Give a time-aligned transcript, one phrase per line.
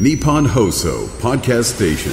[0.00, 2.12] Nippon Hoso Podcast Station.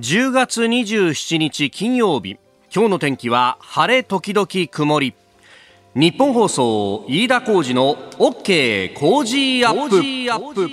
[0.00, 2.36] 10月27日金曜日。
[2.74, 5.14] 今日の天気は晴れ時々曇り。
[5.94, 9.88] 日本放送飯田浩二の OK 工事アッ
[10.52, 10.66] プ。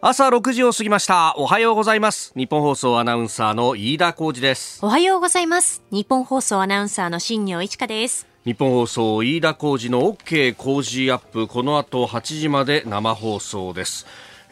[0.00, 1.34] 朝6時を過ぎました。
[1.36, 2.32] おはようございます。
[2.34, 4.82] 日本放送アナウンサーの飯田浩二です。
[4.82, 5.82] おはようございます。
[5.90, 14.04] 日本放送アナウンサーの新業一華です日本放送飯田浩二の OK 工事アップこの後8時まで生放送です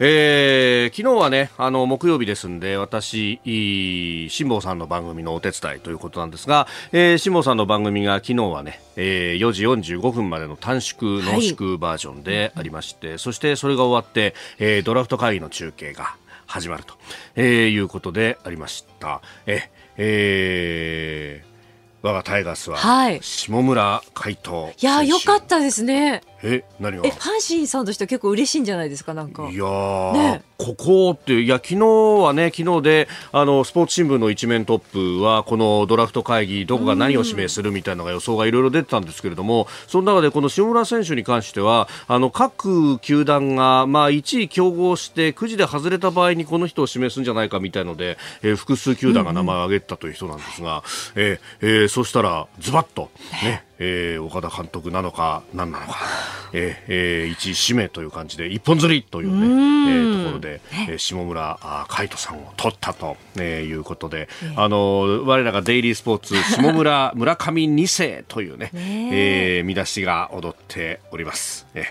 [0.03, 16.15] えー、昨日はね、あの、木曜日ですんで、私、辛坊さんの番組のお手伝いということなんですが、えー、辛坊さんの番組が昨日はね、えー、4時45分までの短縮、濃縮バージョンでありまして、はい、そしてそれが終わって、えー、ドラフト会議の中継が
[16.47, 16.95] 始まると、
[17.35, 19.21] えー、いうことでありました。
[19.45, 21.50] え、えー、
[22.01, 27.03] 我がタイガースは、はい、下村海斗いやよかったですねえ何が？
[27.05, 29.49] え阪神さんとしては結構嬉しいんじゃないですかなんか。
[29.49, 29.63] いや
[30.13, 50.83] ね、ここっていや昨日はね昨日であのスポーツ新聞の一面トップはこのドラフト会議どこが何を指名するみたいなのが予想がいろいろ出てたんですけれども、その中でこの下村選手に関してはあの各球団がまあ1位競合してくじで外れた場合にこの人を指名するんじゃないかみたいので、えー、複数球団が名前を挙げたという人なんですが、
[51.15, 53.09] うんうん、えー、えー、そしたらズバッと
[53.43, 55.97] ねえー、岡田監督なのか何なのか、
[56.53, 60.93] えーえー、一指名という感じで一本釣りというね、えー、ところで、え。
[60.93, 69.61] ー、下村海人さんを取ったと、えー、いうことで、あの我らがデイリースポーツ 下村村上二世というねね、え。
[69.61, 71.65] ー、見出しが踊っております。
[71.73, 71.85] え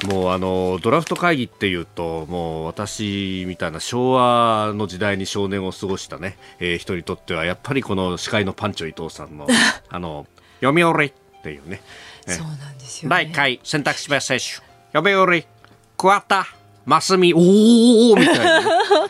[0.00, 9.46] ー、もうあのドラフト会議っていうともう私みたいな昭和の時代に少年を過ごしたね、えー、人にとってはやっぱりこの司会のパンチョ伊藤さんの
[9.88, 10.26] あの
[10.60, 11.80] 読み折りっていうね。
[12.26, 14.44] そうなんですよ、ね、第1回選択肢別選手
[14.92, 15.46] 読み折り
[15.96, 16.46] 桑田
[16.84, 18.66] 真澄おおみたいな、ね、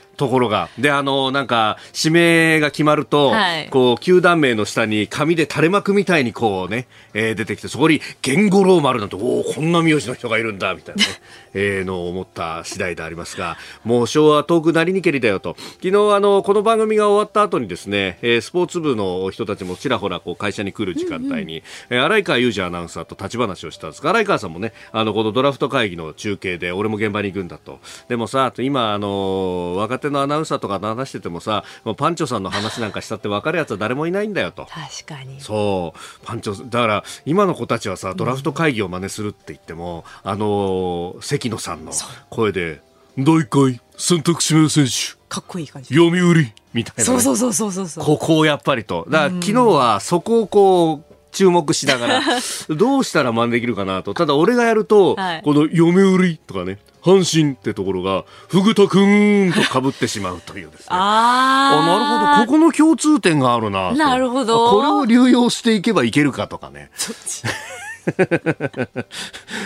[0.20, 0.68] ところが。
[0.78, 11.09] で、あの、なんか、指名が決まると、はい、こう、球団名の下に紙で垂れ幕みたいにこうね、えー、出てきて、そこに、言語ローマルなんて、おおこんな名字の人がいるんだ、みたいなね、
[11.54, 15.56] えー、のを思った次第でありますが、もう昭和遠くなりにけりだよと。
[15.82, 21.53] 昨日、あの、この番組が終わった後にですね、えー、スポーツ部の人たちもちらほら、こう、会社に来る時間帯に、うんうん、
[21.88, 27.80] えー、荒川裕二アナウンサーと立ち話をしたんですが、荒川さんもね、あの、このドラフト会議の中継で、俺も現場に行くんだと。
[28.10, 31.65] でもさ、今、あの、若手のアナウンサーとか話しててもさ
[31.97, 34.66] パンチョさんの話なんかしたって分かるやつは誰もいないんだよと。
[34.66, 35.41] 確かに。
[35.41, 36.26] そう。
[36.26, 41.93] パンチョだから今の子たちはさドラフト会議を真似するって言っても、うん、あの関野さんの
[42.28, 42.81] 声で
[43.19, 45.94] 第1回選択指名選手かっこいい感じ。
[45.94, 49.06] 読売みたいな、ね、そうそうそうそうそうここをやっぱりと。
[49.09, 52.22] だから昨日はそこをこう注目しながら
[52.77, 54.15] どうしたら真似できるかなと。
[54.15, 60.87] ただ俺がやると、はい、この読売とかね阪神ってところが、ふぐたくんとかぶってしまうというですね。
[60.91, 61.87] ああ。
[61.87, 62.47] なるほど。
[62.47, 63.93] ここの共通点があるな。
[63.93, 64.71] なるほど。
[64.71, 66.91] これを流用していけばいけるかとかね。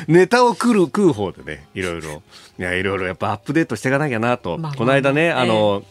[0.08, 2.22] ネタを食る、食う方でね、いろいろ。
[2.58, 4.58] いや、いろいろやっぱアップデートしていかなきゃなと。
[4.58, 5.82] まあ、この間ね、あの、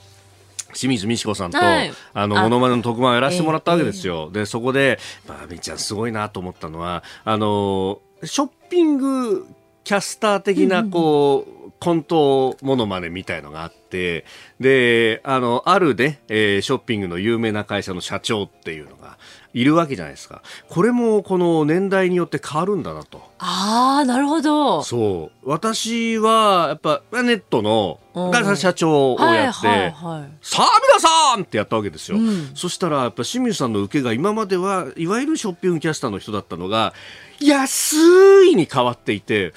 [0.73, 4.25] 清水美智子さんと、はい、あの、ものまねの特番をやらせてもらったわけですよ。
[4.29, 9.47] えー、で、そこで、まあ、みーちゃんすごいなと思ったのは、あの、ショッピング
[9.83, 14.23] キャスター的な、こう、コントものまねみたいのがあって、
[14.59, 19.17] で、あの、あるね、えー、ショッピングの有名な会社の社長っていうのが
[19.53, 20.41] いるわけじゃないですか。
[20.69, 23.21] これもこの年代によって変わるんだなと。
[23.37, 24.81] ああ、なるほど。
[24.83, 25.49] そう。
[25.49, 27.99] 私は、やっぱ、ネットの、
[28.31, 32.17] が社長をやって、はいはいはい、さあ皆さんってやったわけですよ。
[32.17, 36.93] うん、そしたら、やっぱ清水さんの受けが今までは、いわゆるショッピングキャスターの人だったのが、
[37.39, 39.53] 安いに変わっていて、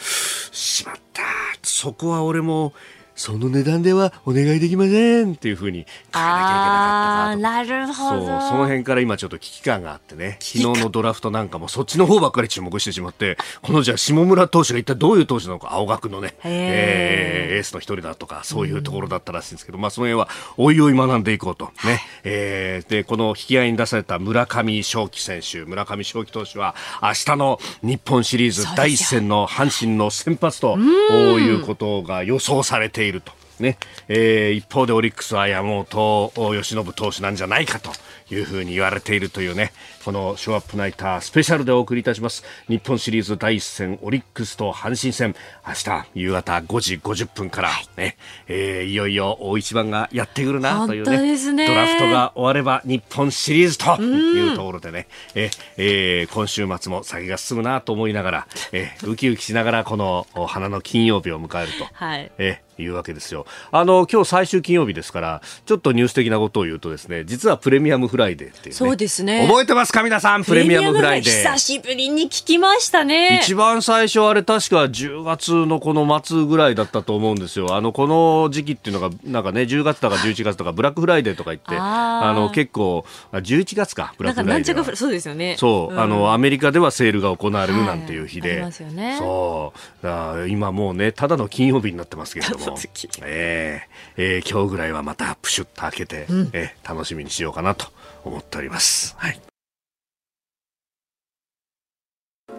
[0.52, 1.22] しまった。
[1.62, 2.72] そこは俺も
[3.16, 8.26] その値段ではお願いできませんっていうふうに変えなきゃいけなかったなるほど。
[8.26, 10.36] そうその辺から今ちょっと危機感があってね。
[10.40, 21.70] 昨日のドラフトなんかもそっちの方ばっかり注目してしまってこのじゃあ下村投手が一体どういう投手なのか青学のね、えー、エースの一人だとかそういうところだったらしいんですけど、まあその辺はおいおい学んでいこうと。
[21.84, 25.64] ね、えー、でこの引き合いに出された村上正輝選手。
[25.64, 33.32] 村上正輝投手は明日の日本シリーズ第一戦の阪神の先発ということが予想されていると。
[33.58, 37.90] ねえー、一方でオリックスは山本由伸投手なんじゃないかと
[38.30, 39.72] いうふうに言われているというね、
[40.06, 42.44] このショーアップナイタースペシャルでお送りいたします。
[42.68, 45.34] 日本シリーズ第一戦、オリックスと阪神戦、
[45.66, 48.16] 明日夕方5時50分からね、はい。
[48.46, 51.66] えー、いよいよ大一番がやってくるなというね、ね。
[51.66, 63.46] ドラフトが終われば日本シリーズというところでね、ええー、今週末も酒が進むなと思いながら、えー、ウキウキしながらこの花の金曜日を迎えると、はい、えいうわけですよ。
[63.70, 69.46] あの、今日最終金曜日ですから、ちょっとニュース的なことを言うとですね、実はプレミアムフライデーっていう、ね、そうですね。
[69.46, 71.32] 覚えてますか皆さん、プレミアムフライデー。
[71.32, 73.40] 久しぶりに聞きましたね。
[73.42, 77.74] 一番最初あれ確か10月のこの末ぐらいだったと思うんですよ。
[77.74, 84.76] あの、この時期っていうのが、なんかね、10月とか11月とかブラックフライデーとか言って、あの、結構、11月か、ブラックフライデー。
[84.76, 85.56] なんかそうですよね。
[85.58, 88.60] そう、うん、あの、アメリカではセールが行われるなんていう日で。
[88.60, 89.72] はい、ね、そ
[90.02, 90.48] う。
[90.48, 92.76] 今もうね、ただの金曜日になってますけれども。
[92.76, 97.86] えーえー、えー、今日ぐらいはまたプシュッと開けて、うん、えー、楽しみにしようかなと
[98.24, 99.14] 思っております。
[99.18, 99.40] はい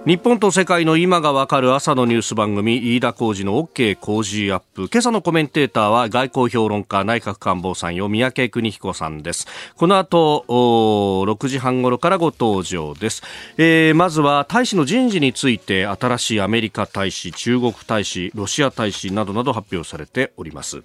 [0.07, 4.87] 日本と世界の今がわかる朝のニュース番組飯田浩二の OK 工事アップ。
[4.87, 9.47] 今朝のコメンテーターは外交評論家内閣官房参与三宅邦彦さんです。
[9.75, 13.21] この後6時半頃からご登場です、
[13.57, 20.83] えー、まずは大使の人事について新しいアメリカ大使中国大使ロシア大使などなど発表されております、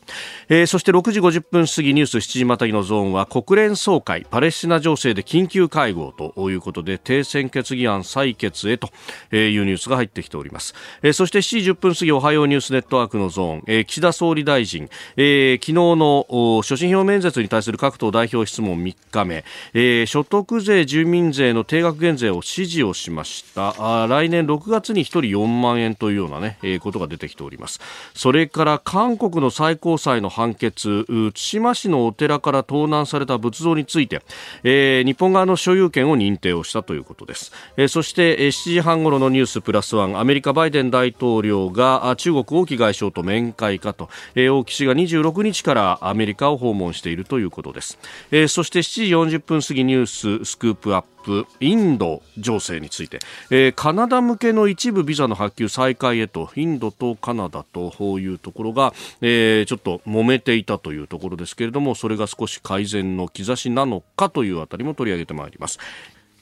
[0.48, 8.90] えー、そして6時50分過ぎニュース7時またぎのゾーンは国連総会パレスチナ情勢で緊急会合ということで停戦決議案採決へと
[9.30, 19.44] えー、いうニュースが入ってきております、えー、そして7時10分過ぎおはようニュースネットワークのゾーン、えー、岸田総理大臣、えー、昨日の所信表明演説に対する各党代表質問3日目、
[19.74, 24.02] えー、所得税住民税の定額減税を指示をしました。
[24.02, 27.80] あ来年6月に1人4万円というようなね、えー、ことが出てきております。
[28.14, 34.22] それから韓国の最高裁の判決対馬市のお寺から盗難された仏像について、
[34.62, 47.98] えー、日本側の所有権を認定をしたということです、えー、そして、えー、7時半頃のニュースプラスワンアメリカバイデン大統領が中国王毅外相と面会かと、王毅氏が26日からアメリカを訪問しているということです、
[48.30, 53.20] えー、そして7時40分過ぎニューススクープアップインド情勢について、
[53.50, 65.78] えー、カナダ向けの一部ビザの発給再開へとインドとカナダというところが、えー、ちょっと揉めていたというところですけれどもそれが少し改善の兆しなのかというあたりも取り上げてまいります。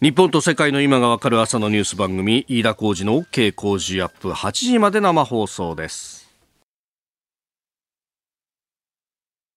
[0.02, 6.19] 日本と世界の今がわかる朝のニュース番組飯田浩二の OK 工事アップ8時まで生放送です。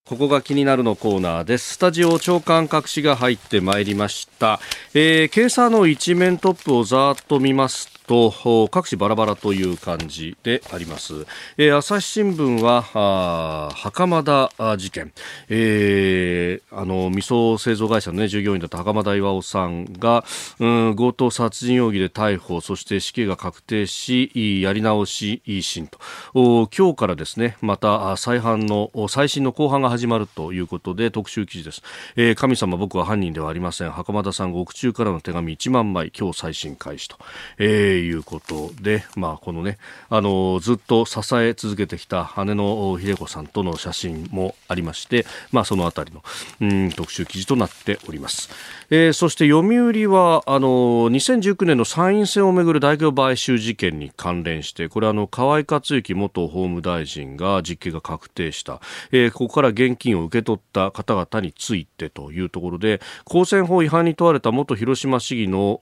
[0.05, 1.75] ここが気になるのコーナーです。
[1.75, 4.59] スタジオ長官隠しが入ってまいりました。
[4.93, 11.25] えー、今朝の一面トップをざーっと見ますと各紙バラバラという感じであります、
[11.57, 15.11] えー、朝日新聞は袴田事件、
[15.49, 20.23] えー、あの味噌製造会社の、ね、従業員だった袴田巌さんが、
[20.59, 25.99] うん、強盗殺人容疑で逮捕そして死刑が確定しやり直し維新と
[26.33, 31.81] 今日からですねまた再犯の最新の公判が始まるということで特集記事です、
[32.15, 33.91] えー、神様僕は犯人ではありません。
[33.91, 37.17] 袴田さん獄中からの手紙1万枚今日再審開始と、
[37.57, 39.77] えーいうことで、まあ、このね、
[40.09, 46.23] あの、ずっと支え続けてきた姉の秀子さんとの写真もありまして、まあ、そのあたりの、
[46.61, 48.49] うん、特集記事となっております。
[48.89, 58.81] えー、そして読売は、あの、2019年の参院選をめぐる大規模買収事件に関連して、これあの、河井克行元法務大臣が実刑が確定した、
[59.11, 65.81] えー、ここから現現金を受け取った方々についてというところで、公選法違反に問われた元広島市議の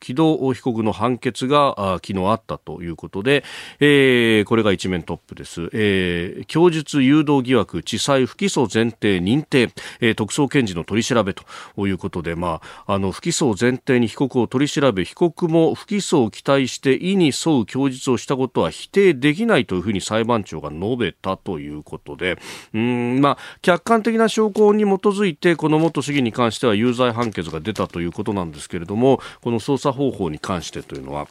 [0.00, 1.74] 木戸被告の判決が
[2.04, 3.44] 昨日あったということで、
[3.80, 9.70] えー、これが一面トップです、えー、供述誘導疑惑地裁不起訴前提認定、
[10.00, 11.44] えー、特捜検事の取り調べと
[11.86, 22.38] いうことで、まあ、あの不起訴前提に被告を取り調べ被告も不起訴を期待して意に沿う供述をしたことは否定できないというふうに裁判長が述べたということで
[22.76, 31.26] うんまあ客観的な証拠に基づいてこの元市議に関しては有罪判決が出たということなんですけれどもこの捜査方法に関してというのは？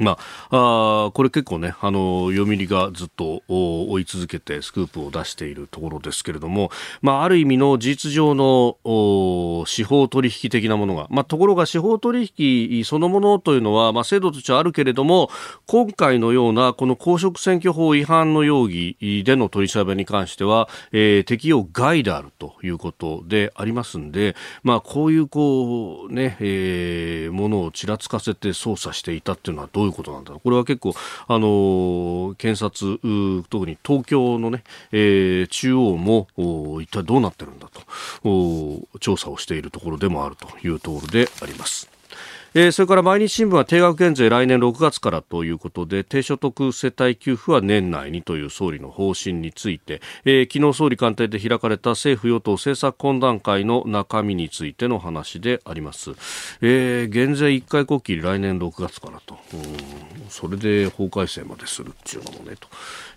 [0.00, 0.18] ま
[0.50, 8.76] あ、あこれ結構ね、あの、読売がずっと追い続けてスクープを出しているところですけれども、まあ、ある意味の事実上の
[9.66, 15.30] 司法取引的なものが、まあ、ところが司法取引そのものというのは、まあ、制度としてはあるけれども、
[15.66, 24.34] 今回のようなこの公職選挙法違反の容疑での取り調べに関しては、えー、適用外であるということでありますんで、
[24.64, 30.40] まあ、こういうこうね、えー、ものをちらつかせて捜査していたっていうのはどうどういうことなんだろう。
[30.40, 30.94] これは結構、
[31.28, 32.98] あの検察、
[33.50, 36.28] 特に東京のね、えー、中央も
[36.80, 41.93] 一体どうなってるんだと調査をしているところでもあるというところであります。
[42.56, 56.12] えー、それから毎日新聞は定額減税来年6月からということで低所得世帯給付は年内にという総理の方針について、えー、昨日総理官邸で開かれた政府与党政策懇談会の中身についての話であります、
[56.60, 59.36] えー、減税1回こっきり来年6月からと。
[60.28, 62.68] それで法改正までするっていうのもねと、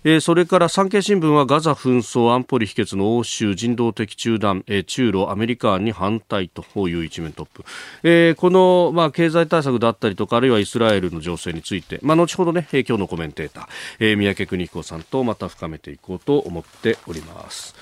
[0.04, 7.64] えー、それから産経新聞はガザ紛争安保理否決の欧州人道的中断、えー、中ロアメリカに反対という一面トップ、
[8.02, 13.66] えー、この、まあ、経経済対策だったりとかあるいはイスラエルの情勢について、まあ、後ほどね、えー、今日のコメンテーター、
[13.98, 17.74] えー、三宅邦彦さんとまた深めていこうと思っております、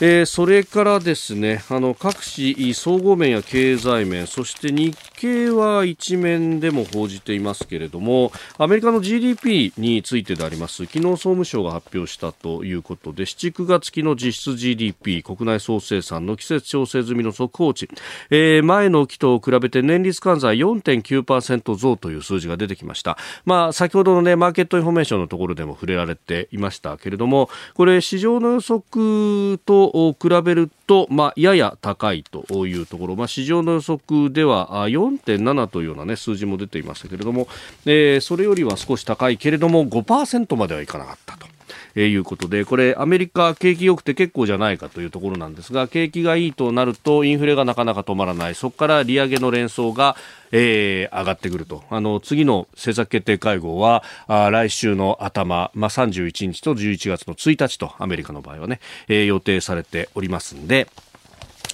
[0.00, 17.88] えー、それからですねあの各紙総合面や経済面そして日経は一面でも報じていますけれどもアメリカの GDP についてであります昨日総務省が発表したということで7、9月期の実質 GDP 国内総生産の季節調整済みの速報値、
[18.30, 23.16] えー、前の期と比べて年率換算4.9%増という数字が出てきました。
[23.44, 37.48] まあ、先ほどのね、マーケットインフォメーションのところでも触れられていましたけれども、これ市場の予測と比べると、まあ、やや高いというところ、まあ、市場の予測では4.7というような、ね、数字も出ていましたけれども、
[37.86, 41.53] えー、それよりは少し高いけれども5%まではいかなかったと。
[41.94, 50.16] え、いうことで、これ、アメリカ、景気良くて結構じゃないかというところなんですが、景気がいいとなると、インフレがなかなか止まらない、そこから利上げの連想が、
[50.52, 51.82] えー、上がってくると。
[51.90, 60.88] あの、次の政策決定会合は、あ来週の頭、まあ、31日と11月の1日と、アメリカの場合はね、えー、予定されておりますんで、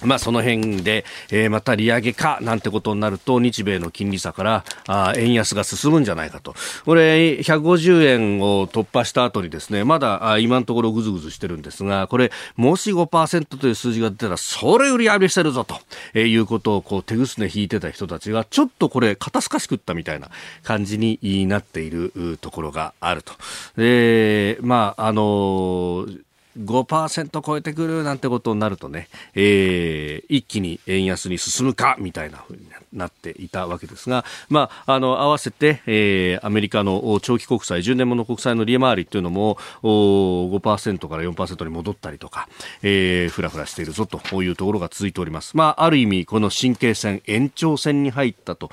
[0.03, 6.55] まあ、その辺で、えー、また利上げかなんてことになると日米の金利差からあ円安が進むんじゃないかと
[6.85, 15.75] これ150円を突破した後にですねまだあ今のところぐずぐずしてるんですがこれもし5%という数字が出たらそれ売り上げしてるぞと、
[16.13, 20.29] えー、いうことをこう手ぐすね引いてた人たちがちょっとこれ肩透かしくったみたいな
[20.63, 23.33] 感じになっているところがあると。
[23.77, 26.21] でまああのー
[26.57, 42.47] 5%超えてくるなんてことになるとね、えー、一気に円安に進むかみたいなふうにななっていたわけですが、まあ、あの合わせて、えー、アメリカの長期国債10年もの国債の利回りというのも5%から4%に戻ったりとか、
[42.81, 45.55] えー、ふらふらしているぞというところが続いております。
[45.55, 48.69] まあ、ある意味この神経戦延長戦に入ったと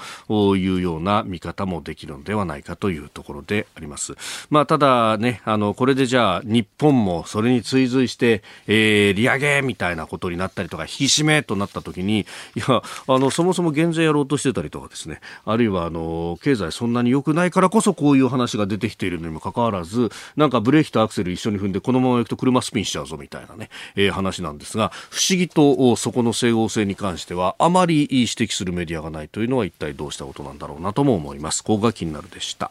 [0.57, 4.15] いうような見方もできるのではないかというところであります。
[4.51, 12.25] まあ、ただね、あのこれでじゃあ日本もそれに追随して、えー、利上げみたいなことになったりとか、引き締めとなったときに、い
[12.57, 31.63] や、あの、そもそも減税やろうとしてたりとかですね、あるいは、あの、経済そんなに良くないからこそこういう話が出てきているのにもかかわらず、なんかブレーキとアクセル一緒に踏んで、このまま行くと車スピンしちゃうぞみたいなね、えー、話なんですが、不思議とそこの整合性に関しては、あまり指摘するメディアがないというのは一体どうしたことなんだろうなとも思います。
[31.63, 32.71] ここが気になるでした。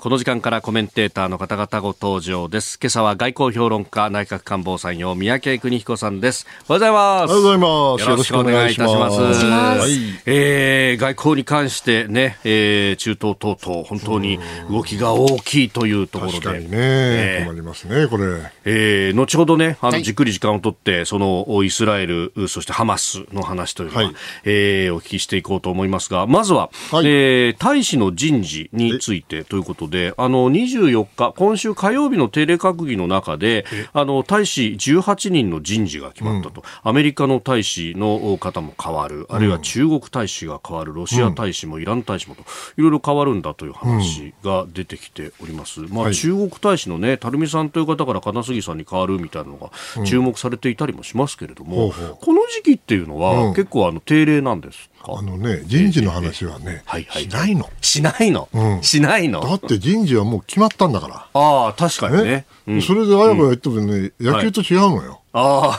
[0.00, 2.78] この時間からコメンテーターの方々ご登場です。
[2.80, 6.46] 今朝は外交評論家、内閣官房参与、三宅邦彦さんです。
[6.70, 7.34] おはようございます。
[7.34, 8.08] おはようございます。
[8.08, 9.20] よろしくお願いいたします。
[9.20, 9.90] はい、
[10.24, 14.38] えー、外交に関してね、えー、中東等々、本当に
[14.70, 16.38] 動きが大きいというところで。
[16.38, 18.24] 確かにね、えー、困りますね、これ。
[18.64, 24.14] えー、後ほどね、あの、じっくり時間をとって、その、イスラエル、そしてハマスの話というのは、はい、
[24.44, 36.62] えー、お聞きしていこうと思いますが、まずは、はい、えー、大使の人事についてということで、で、あの、24日、今週火曜日の定例閣議の中で、あの、大使18人の人事が決まったと。
[36.84, 42.44] うん、アメリカの大使の方も変わる、あるいは中国大使が変わる、ロシア大使もイラン大使もと、い
[42.82, 45.80] ろいろ変わるんだという話が出てきております。
[45.80, 49.70] まあ、中国大使のね、垂水さんという方から金杉さんに変わるみたいなのが
[50.04, 57.70] 注目されていたりもしますけれども、この時期っていうのは、結構あの定例なんですあのね、人事の話はね、はいはい、しないの。
[57.80, 59.40] しないの、うん、しないの？
[59.40, 61.26] だって人事はもう決まったんだから。
[61.32, 62.44] ああ、確かにね。
[62.66, 65.20] うん、それであやばやってもね、野球と違うのよ。
[65.32, 65.72] ああ、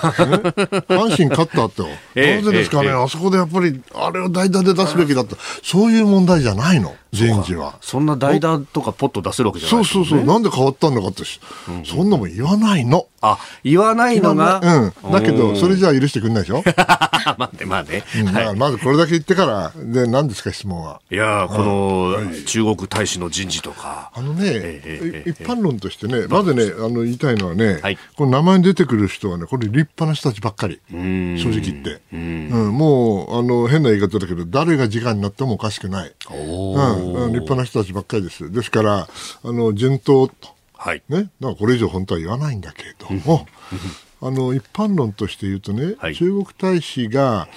[0.87, 1.83] 阪神勝ったって、
[2.15, 6.95] なぜですかね、あそこでやっぱり、あれを代打で出すべきだった、そういう問題じゃないの。
[7.11, 7.75] 人事は。
[7.81, 10.25] そんな代打とかポッと出せるわけじゃない、ね、そうそうそう。
[10.25, 11.23] なんで変わったんだかって、
[11.69, 13.07] うん、そんなもん言わないの。
[13.21, 14.61] あ、言わないのが
[15.03, 15.11] うん。
[15.11, 16.63] だけど、それじゃあ許してくれないでしょ？
[17.37, 18.03] まあね、まあね。
[18.19, 21.01] うん、はい、まずこれだけ言ってから、で、何ですか、質問は？
[21.11, 22.15] いやこの、
[22.45, 24.11] 中国大使の人事とか。
[24.15, 30.79] あのね、えー、一般論としてね、まずね、あの、言いたいのはね、はい、この名前に出てくる人はね、これ立派な人たちばっかり。
[30.89, 32.01] 正直言って。
[32.13, 36.11] うん、もう、あの、変な言い方だけど、誰が時間になってもおかしくない。
[36.31, 38.51] うん、立派な人たちばっかりです。
[38.51, 39.07] ですから、
[39.43, 40.33] あの、順当と。
[40.75, 41.03] はい。
[41.09, 41.17] ね。
[41.17, 43.47] だからこれ以上本当は言わないんだけれども、
[44.21, 47.47] あの、一般論として言うとね、はい、中国大使が、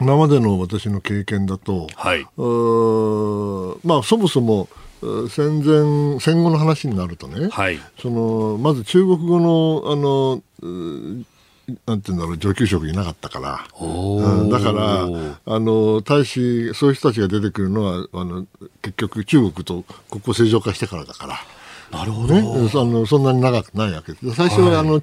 [0.00, 2.26] 今までの私の経験だと、はい、
[3.86, 4.68] まあ、そもそも
[5.28, 10.42] 戦前戦後の話になるとね、はい、そのまず中国語のあの
[11.86, 18.46] なんていうんだろう上級職いなかったから、うん、だからあの大使そういう人たちが出てくるのはあの
[18.82, 21.38] 結局中国と国交正常化してからだから。
[21.92, 22.42] なるほど、ね、あ
[22.86, 24.12] のそんなに長くないわけ。
[24.12, 24.34] です。
[24.34, 25.02] 最初は、はい、あの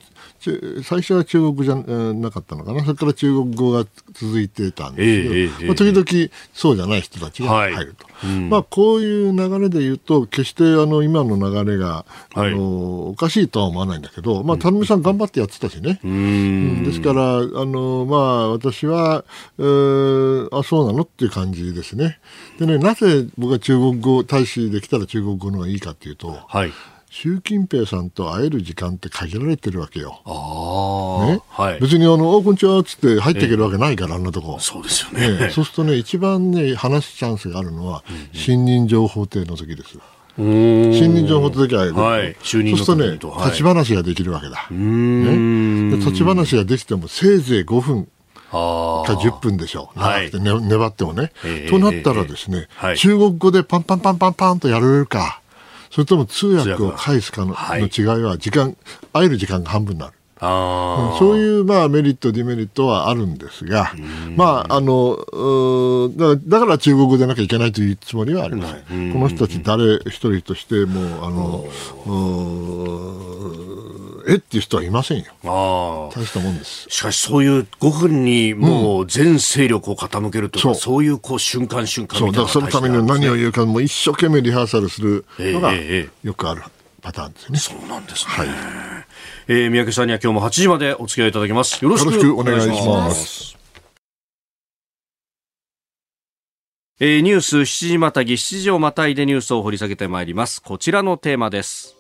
[0.84, 8.06] 最初は中国じゃなかったのかな、それから中国語が続いてたんですけど、まあ、時々そうじゃない人たちが入ると。
[8.06, 16.00] はいうん、まあ、こういう流れで言うと、決してあの今の流れが、あのおかしいとは思わないんだけど、まあ、垂水さん頑張ってやってたしね。
[16.04, 19.24] うん、ですから、あのまあ、私は、
[19.58, 22.20] えー、あ、そうなのっていう感じですね。
[22.60, 26.72] でね、なぜ僕は中国語、大使できたら中国語の方がいいかというと、はい
[27.12, 30.22] 習近平さんと会える時間って限られてるわけよ。
[30.26, 31.42] あね？
[31.50, 34.60] はい、別にあの、おこんにちはっつって入っていけるわけないから、えー、あんなとこ。
[34.60, 35.40] そうですよね。
[35.40, 39.98] ね そうするとね、一番ね、話すチャンスがあるのは、うんうん、信任情報廷の時です。
[40.38, 41.96] 信任情報廷は会える。
[41.96, 44.68] はい、そうするとね、はい、立ち話ができるわけだ。
[44.70, 48.08] ね、立ち話ができてもせいぜい5分。
[48.52, 51.32] か10分でしょう、長くて、ね、粘ってもね。
[51.70, 55.42] となったらですね、はい、中国語でパンパンパンパンパンとやられるか、
[55.90, 58.76] それとも通訳を返すかの,、の違いは時間、
[59.14, 60.14] 会える時間が半分になる。
[60.42, 63.92] あそういう、まあ、メリット、デメリットはあるんですが、
[64.38, 65.18] まあ、あの
[66.48, 69.12] だから中国語でなきゃいけないというつもりはありません。
[69.12, 71.66] この人たち誰一人としてもあの
[74.30, 75.26] えっていう人はいませんよ。
[75.44, 76.86] あ大したもんです。
[76.90, 86.62] しかしそういう5分にもう全勢力を傾けるとか、うん、そういうこう瞬間瞬間みたいな、そう、だからそのために何を言うかもう一生懸命リハーサルするのがよくある
[87.02, 87.60] パターンですね。
[87.60, 88.32] そうなんですね。
[88.32, 88.48] はい。
[89.48, 91.84] えー、三宅さんには今日も8時までお付き合いいただきます。
[91.84, 93.58] よろしくお願いします。
[97.02, 100.62] えー、ニュース7時またぎ7時をまたいでニュースを掘り下げてまいります。
[100.62, 101.99] こちらのテーマです。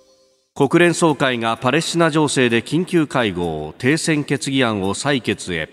[0.59, 5.69] 国連総会がパレスチナ情勢で緊急会合停戦決議案を採決へ。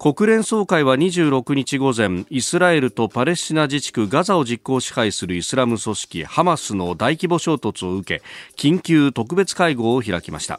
[0.00, 8.24] 国連総会は26日午前イスラエルとパレスチナ自治区ガザを実効支配するイスラム組織ハマスの大規模衝突を受け
[8.56, 10.58] 緊急特別会合を開きました。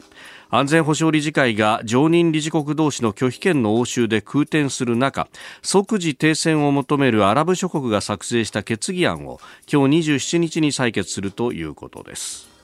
[0.50, 5.28] 安全保障理事会が常任理事国同士の拒否権の応酬で空転する中
[5.62, 12.55] 即時停戦を求めるアラブ諸国が作成した決議案を今日27日に採決するということです。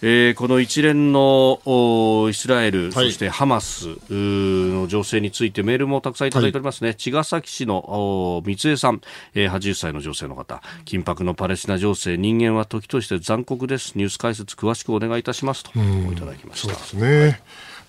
[0.00, 1.58] えー、この一連の
[2.30, 9.00] イスラエル、はい、そしてハマスの情勢についてメールもたくさんいただいておりますね、はい、茅ヶ崎市の三江さん、
[9.34, 10.62] えー、80歳の女性の方。
[10.84, 13.92] 緊迫のパレスチナ情勢人間は時として残酷です。
[13.96, 15.64] ニュース解説詳しくお願いいたします。
[15.64, 16.74] といただきました。
[16.74, 17.40] そうですね、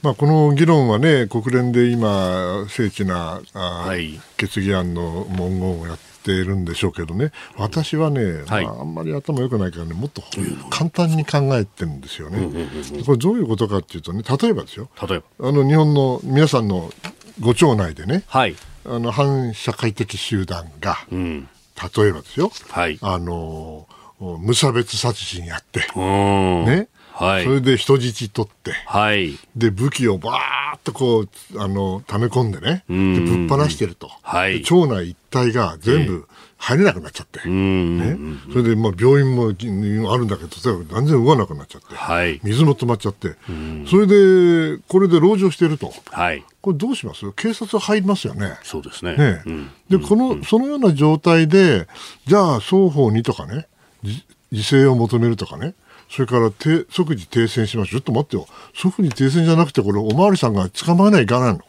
[0.02, 10.21] まあ、この議論はね国連で今精緻なあ、はい、決議案の文言をやってているんでしょうけどね、私はね、はい、まあ、あんまり頭良くないからね、もっと
[10.69, 12.67] 簡単に考えてるんですよね。
[13.05, 15.49] これどういうことかっていうとね、例えばですよ、例えば。
[15.49, 16.91] あの日本の皆さんの
[17.39, 18.55] ご町内でね、はい、
[18.86, 21.49] あの反社会的集団が、うん、
[21.97, 23.88] 例えばですよ、はい、あの
[24.19, 31.29] 無差別殺人やって、ね、はい、それで人質取って、はい、で武器をばーっとこう
[31.60, 36.27] あの溜め込んでね、でぶっ放してると、はい、町内一帯が全部
[36.58, 38.17] 入れなくなっちゃって、ね、
[38.51, 39.49] それでまあ病院も
[40.13, 43.36] あるんだけど、全然動かなくなっちゃって、はい、水も止まっちゃって、
[43.89, 45.93] それでこれで籠城してると。
[46.12, 46.43] はい。
[46.62, 47.32] これどうします？
[47.34, 48.58] 警察入りますよね。
[48.63, 49.15] そうですね。
[49.15, 49.41] ね。
[49.45, 51.88] うん、で、この、そのような状態で、
[52.25, 53.67] じゃあ双方にとかね、
[54.51, 55.75] 自制を求めるとかね、
[56.10, 56.52] それから
[56.89, 58.02] 即時停戦しましょう。
[58.02, 58.48] ちょっと待ってよ。
[58.74, 61.60] 即時停戦じゃなくて、これ、おまわりさんが捕まえないかなの。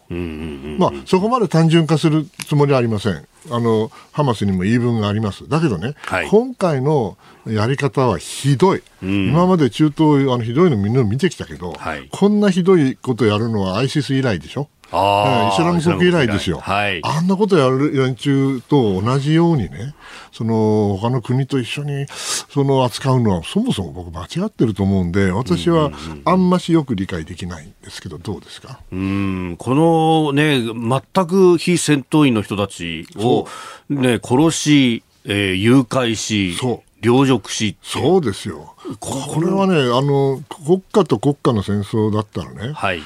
[0.78, 3.26] まあ、そこまで単純化するつもりはありません。
[3.50, 5.46] あの、ハマスにも言い分があります。
[5.48, 8.82] だけどね、はい、今回のやり方はひどい。
[9.02, 14.68] うん、今まで中東、あの、ひどいのみんな見てきたけど、はい、こんなひどいことやるのは ISIS 以来でしょ。
[14.92, 16.58] あイスラム国以来ですよ。
[16.58, 19.94] はい、あんなことやる連中と同じようにね、
[20.32, 25.90] その他の国と一緒にその扱うのはそもそも僕間違ってると思うんで、私は
[26.24, 28.80] あんましよく理解できないんですけど、どうですか？
[28.92, 33.46] うんこのね、全く非戦闘員の人たちを、
[33.88, 36.56] ね、殺し、えー、誘拐し、
[37.00, 38.74] 凌辱しそうですよ。
[38.98, 43.02] これはねあの、国家と国家の戦争だったらね、はい、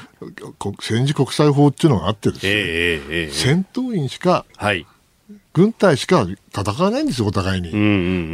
[0.81, 4.85] 戦時国際法っていうのがあってですね、えーえー、戦闘員しか、はい、
[5.53, 7.71] 軍隊しか戦わないんですよ、お互いに。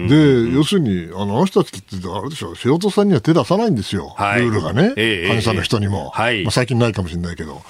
[0.10, 7.62] で、要するに、あの、人たちって、あれでしょ、素人さんには手出さないんですよ、はい、ルールがね、えー、反射の人にも、はい、まあ、最近ないかもしれないけど。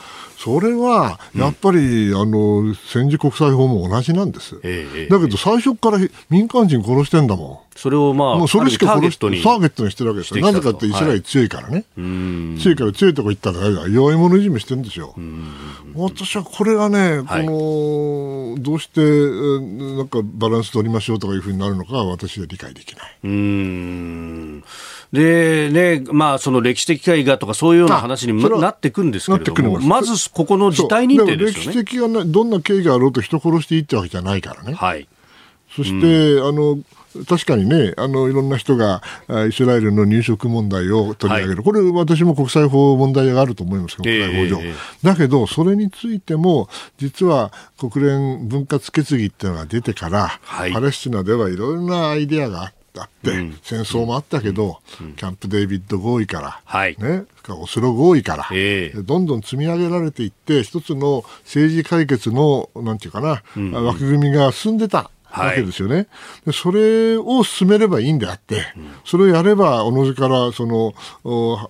[0.44, 6.00] それはやっぱり、うん、あの戦時国際法も同じなんです、ええ、だけど最初から
[6.32, 7.72] 民間人殺してんだもん。
[7.78, 10.46] それをまあ、もうそれしか殺してターゲットにしてるわけですよ。
[10.46, 11.86] なぜかってイスラエル強いからね。
[11.96, 15.16] はい、強いから強いとこ行ったら弱い者いじめしてるんですよ。
[15.96, 23.18] 私はこれがね、はい、この、どうして、なんかバランス取りましょうとかいうふうになるのか私は理解できない。
[23.24, 24.64] うん
[25.12, 31.74] で、ね、まあ、その歴史的絵画とかそういうような話になっていくんですけれども、まずここの事態認定ですよね。
[31.74, 34.74] 歴史的がどんな経緯があろうと人殺していいってわけじゃないからね。
[34.74, 35.08] はい。
[35.76, 36.80] そして、うん、あの、
[37.28, 39.02] 確かにね、あのいろんな人が
[39.50, 65.10] イスラエルの入植問題を取り上げる、はい、これ、私も国際法問題があると思います国際法上、えー、だけど、それについても、実は国連分割決議っていうのが出てから、はい、パレスチナではいろいろなアイデアがあって、あって、うん、戦争もあったけど、うん、キャンプ・デイビッド合意から、はい、ね、オスロ合意から、えー、どんどん積み上げられていって、一つの政治解決の、なんていうかな、うん、枠組みが進んでた。
[65.32, 66.08] わけですよね、
[66.46, 68.66] でそれを進めればいいんであって、
[69.06, 70.94] それをやれば、おのずからその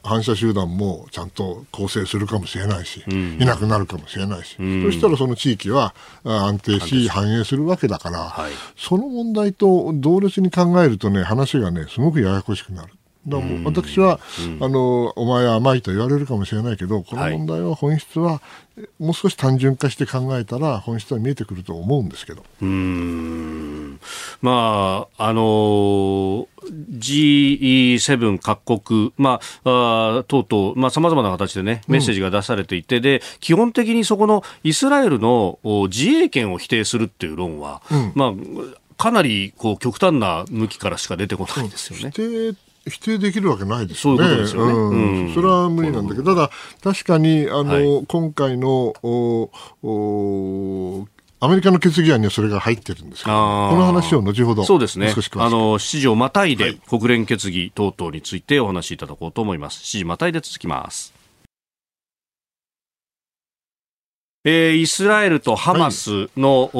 [0.03, 5.93] 反射集団もちゃんと構成するかもしれないし、うん、いなくなるかもしれないし、うん、そしたらその地域は
[6.23, 12.93] 安定し、繁栄するわけだから、はい、その問題と同列に考えるとね、話がね、すごくややこしくなる。
[13.27, 13.69] だも。
[13.69, 14.19] 私は、
[14.59, 18.41] あのお前は甘いと言われるかもしれないけどこの問題は本質は、
[18.99, 22.43] もう少し単純化して考えたら本質は見えてくると思うんですけど。
[22.61, 23.99] うん。
[24.41, 38.33] まああの G7 各国、まあ、あ等々、まあ、様々な形でね、メッセージが出されていて、うん、で、基本的にそこのイスラエルの自衛権を否定するっていう論は、うん、まあ、
[38.97, 42.11] かなりこう極端な向きからしか出てこないんですよね。
[42.13, 42.55] 否定
[42.87, 44.19] 否定できるわけないですよね。
[44.19, 44.73] そういうことですよね。
[44.73, 46.49] うん、それは無理なんだけど、ただ、
[46.83, 49.51] 確かに、あの、はい、今回の、お
[49.83, 51.07] お
[51.43, 55.09] アメリカの決議案にはそれが入ってるんですこの話を後ほど、そうですね、あ
[55.49, 59.81] の7時をまたいで、国連決議等々についてお話しいただこうと思います。
[59.81, 61.20] 7時またいで続きます。
[64.43, 66.71] えー、イスラエルとハマスの、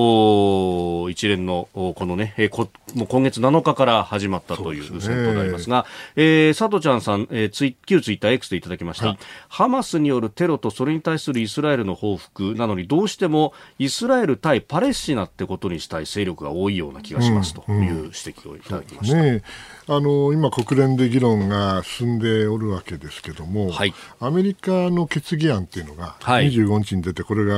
[1.03, 17.63] はい、一連のこのね、えー、こもう今月7日から始まったという戦闘でありますが、すえー、佐藤ちゃんさん、えー、ツイ旧ツイッター X でいただきました、はい、ハマスによるテロとそれに対するイスラエルの報復なのにどうしてもイスラエル対パレスチナってことにしたい勢力が多いような気がしますと。
[17.71, 19.17] いう指摘をいただきました。
[19.17, 19.43] うんうんね。
[19.87, 27.50] あの今、国連で議論が進んでおるわけですけども、はい、アメリカの決議案っていうのが25日に出て、これが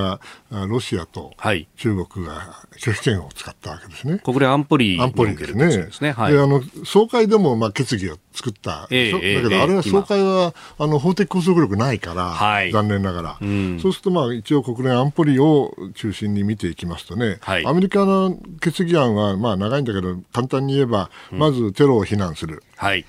[0.67, 1.34] ロシアと
[1.77, 4.19] 中国が拒否権を使ったわけですね。
[4.19, 5.67] 国連安保理安保理ですね。
[5.67, 6.12] ですね。
[6.12, 22.63] はい、であの総会でもまあ決議を作ったえー、だけど、あれは総会はあの法的拘束力ないから、はい、残念ながら、うん、そうするとまあ一応国連安保理を中心に見ていきますとね、はい、アメリカの決議案はまあ長いんだけど、簡単に言えば、まずテロを非難する。
[22.75, 23.06] はい、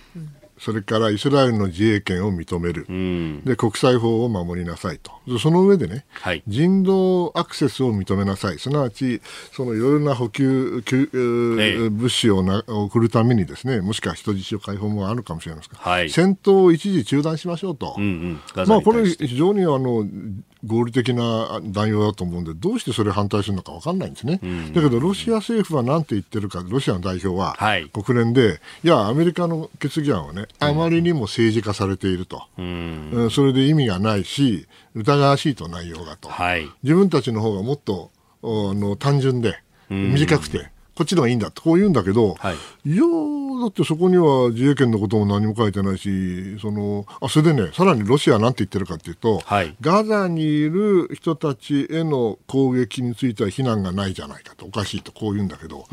[0.65, 9.21] それからイスラエルの自衛権を認める、うん、で国際法を守りなさいと、その上でね、はい、人道アクセスを認めなさい、すなわち、
[9.53, 20.07] そのいろいろな補給、え物資をな送るためにですね、もしくは人質を解放もあるかもしれませんが、はい、戦闘を一時中断しましょうと、うんうん、まあ、これ、非常にあの
[20.65, 24.41] 合理的な内容だと思うんで、どうしてそれ反対するのか分かんないんですね。
[24.73, 27.57] だけど、ロシア政府は何て言ってるか、ロシアの代表は、
[27.93, 38.11] 国連で、いや、アメリカの決議案はね、あまりにも政治化されていると、うん、それで意味がないし、疑わしいと内容がと、はい、自分たちの方がもっと
[38.43, 41.63] あの単純で、短くて、こっちの方がいいんだと。
[41.63, 42.55] こう言うんだけど、はい、
[42.87, 43.03] いや
[43.55, 55.87] だだってそこには自衛権のことも何も書いてないし、そのあそれでね、さらにロシアはなんて言ってるかというと、はい、ガザにいる人たちへの攻撃については非難がないじゃないかと、おかしいとこう言うんだけど、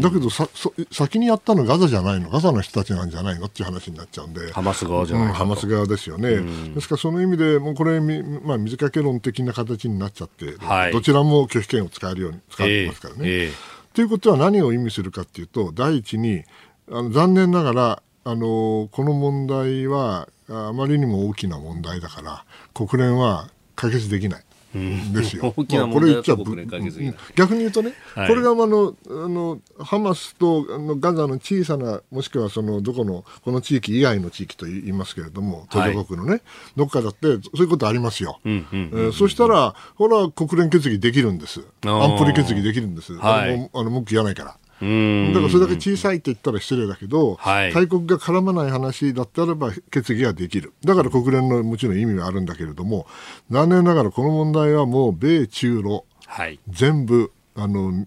[0.00, 0.48] だけどさ
[0.90, 6.40] 先にやったのガザじゃないの、ガザの人たちなんじゃないのっていう話になっちゃうんで、ハマス側じゃないか、うん、ハマス側ですよね。
[6.74, 13.20] ですからその意味で、もうこれ、まあ、水かけ論的な形になっちゃって、はい、どちらも拒否権を使えるように使ってますからね。
[13.22, 16.44] えーえーということは何を意味するかというと第一に
[16.90, 24.44] あの残念ながらあのこの問題はあまりにも大きな問題だから国連は解決できない。
[24.74, 25.52] ですよ。
[25.56, 26.36] 大きな問題だと
[27.34, 36.42] 逆に言うとね、はい、これがあのあのハマスとあのガザの小さなもしくはそのどこのこの地域以外の地域と言いますけれども途上国のね、はい、
[36.76, 38.40] どっかだってそういうことありますよ。
[39.12, 41.64] そしたらほら国連決議できるんです。
[41.82, 43.14] 安保理決議できるんです。
[43.14, 44.56] はい、あの文句言わないから。
[44.80, 50.72] だからそれだけ小さいって言ったら失礼だけど、はい、大国が絡まない話だったらば決議ができる。
[50.84, 53.06] だから国連のもちろん意味はあるんだけれども、
[53.50, 58.06] 残念ながらこの問題はもう米中ロ、はい、全部あの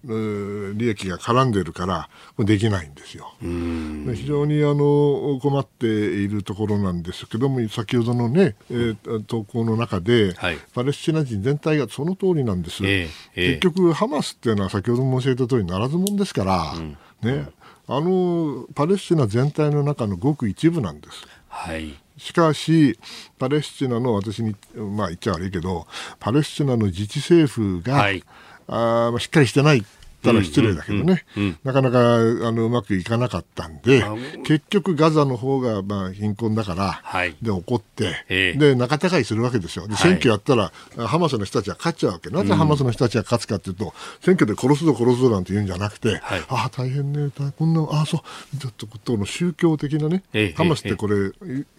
[0.76, 2.10] 利益が絡んでるから
[2.40, 3.34] できないんですよ。
[3.42, 17.50] 非常にあの困っているところなんですけども先ほどのね、えー、投稿の中で、はい、パレスチナ人全体がその通りなんです、えーえー、結局ハマスっていうのは先ほども教えた通りならず者ですから、うん、ね、
[17.88, 21.28] あのパレスチナ全体の中のごく一部なんです。
[21.50, 21.94] はい。
[22.18, 22.98] しかし、
[23.40, 25.88] パレスチナの私に、まあ言っちゃ悪いけど、
[26.20, 28.24] パレスチナの自治政府が、はい
[28.68, 29.86] あしっかりしてない
[30.22, 32.16] たら失礼だけどね、うんうんうん、なかなか
[32.48, 34.04] あのうまくいかなかったんで、
[34.46, 42.44] 結局、ガザの方がまが貧困だから、はい、で怒って、で仲違いするわけですよ、で選挙やったら、はい、ハマスの人たちは勝っちゃうわけ、な。
[42.44, 50.24] ぜハマスの人たちが勝つかというと、選挙で殺すぞ、殺すぞなんて言うんじゃなくて、はい、ああ、大変ね、こんな、ああ、そう、ちょっとことの宗教的なね、
[50.56, 51.32] ハマスってこれ、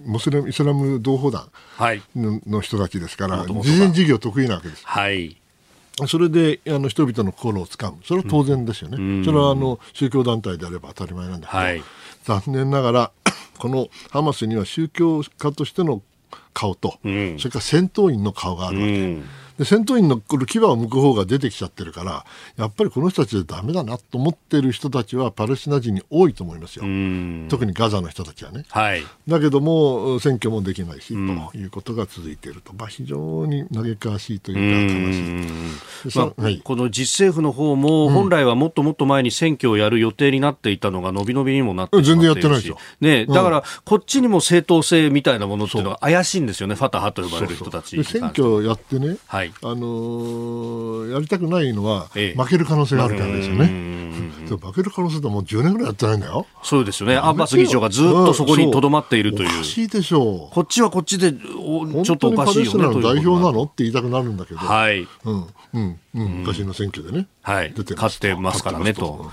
[0.04, 1.48] モスレイスラム同胞団
[2.46, 4.82] の人たちですから、慈善事業得意なわけです。
[4.84, 5.36] はい
[6.06, 11.82] それであの人々の心をつかむ、それは当然ですよね、うん、それはあの宗教団体であれば当たり前なんだけど、はい、
[12.24, 13.10] 残念ながら、
[13.58, 16.02] このハマスには宗教家としての
[16.54, 18.90] 顔と、うん、それから戦闘員の顔があるわけ。
[18.90, 19.24] うん
[19.58, 22.24] で戦闘員の牙を向く方が出てきちゃってるから
[22.56, 26.84] やっぱりこの人たちでだめだなと思ってる人たちはパレスチナ人に多いと思いますよ。
[27.48, 46.74] 特にガザの人たちはね、はい、だけども選挙もできないしということが続いていると、まあ、非常に嘆かわしいというか悲しい、まあはい、この実政府の方も本来はもっともっと前に選挙をやる予定になっていたのが伸び伸びにもなって全然やってないですよ、ね、だからこっちにも正当性みたいなものっていうのは怪しいんですよね。
[46.74, 53.92] ファタハと呼ばれる人たち選挙やってね、はい、あのー、やりたくないのは、負ける可能性があるからですよね。
[54.56, 56.46] 負ける可能性ってもう10年ぐらいやってないんだよ。
[56.62, 57.16] そうですよね。
[57.16, 59.48] アンバス議長がずっとそこにとどまっているという。
[59.48, 60.54] おかしいでしょう。
[60.54, 62.82] こっちはこっちで、ちょっとおかしいよね。
[62.82, 64.60] の代表なのって言いたくなるんだけど。
[64.60, 65.06] はい。
[65.24, 66.28] うん、うん、うん。
[66.40, 67.26] 昔の選挙でね。
[67.42, 67.72] はい。
[67.76, 69.30] 勝ってますからねと。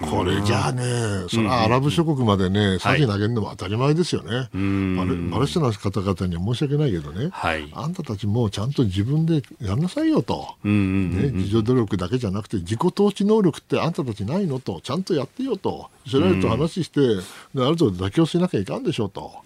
[0.00, 0.82] これじゃあね、
[1.28, 10.70] それはアラブ諸国までね、先投げるのも当たり前ですよね、パレパレスチナの方々には申し訳ないけどね、はい、あんたたちもちゃんと自分でやんなさいよと、ね、
[11.32, 17.04] 自助努力だけじゃなくて、自己統治能力ってあんたたちないのと、ちゃんとやってよと、イスラエルと話して、あ
[17.54, 19.43] る程度妥協しなきゃいかんでしょうと。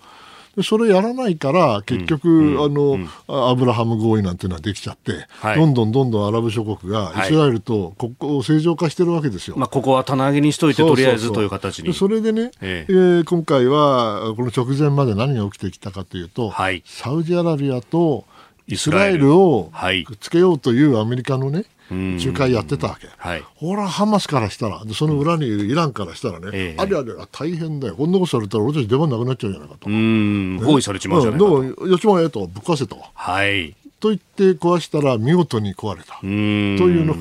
[0.62, 9.56] それやらないから結局、うん、あの、うん、アブラハム合意なんていうのはできちゃって、はい、どんどんどんどんアラブ諸国がイスラエルと国交を正常化してるわけですよ。
[9.56, 11.94] まあ、ここは棚上げにしといてとりあえずという形に。
[11.94, 12.92] それでね、ええ。
[12.92, 18.24] えー、今回はこの直前まで何が起きてきたかというと、はい、サウジアラビアと
[18.66, 19.70] イスラエルを
[20.06, 29.88] くっつけようというアメリカのね、仲介やってたわけ、はい、ほら、ハマスからしたら、その裏にいるイランからしたらね、えあれあれ、大変だよ、こんなことされたら、俺たち出番なくなっちゃうじゃないかと。
[29.88, 31.54] 包囲されちまうじゃないかと。
[31.56, 32.98] うん、よちまえと、ぶっ壊せと。
[33.14, 36.18] はい、と言って壊したら、見事に壊れた。
[36.20, 37.16] というの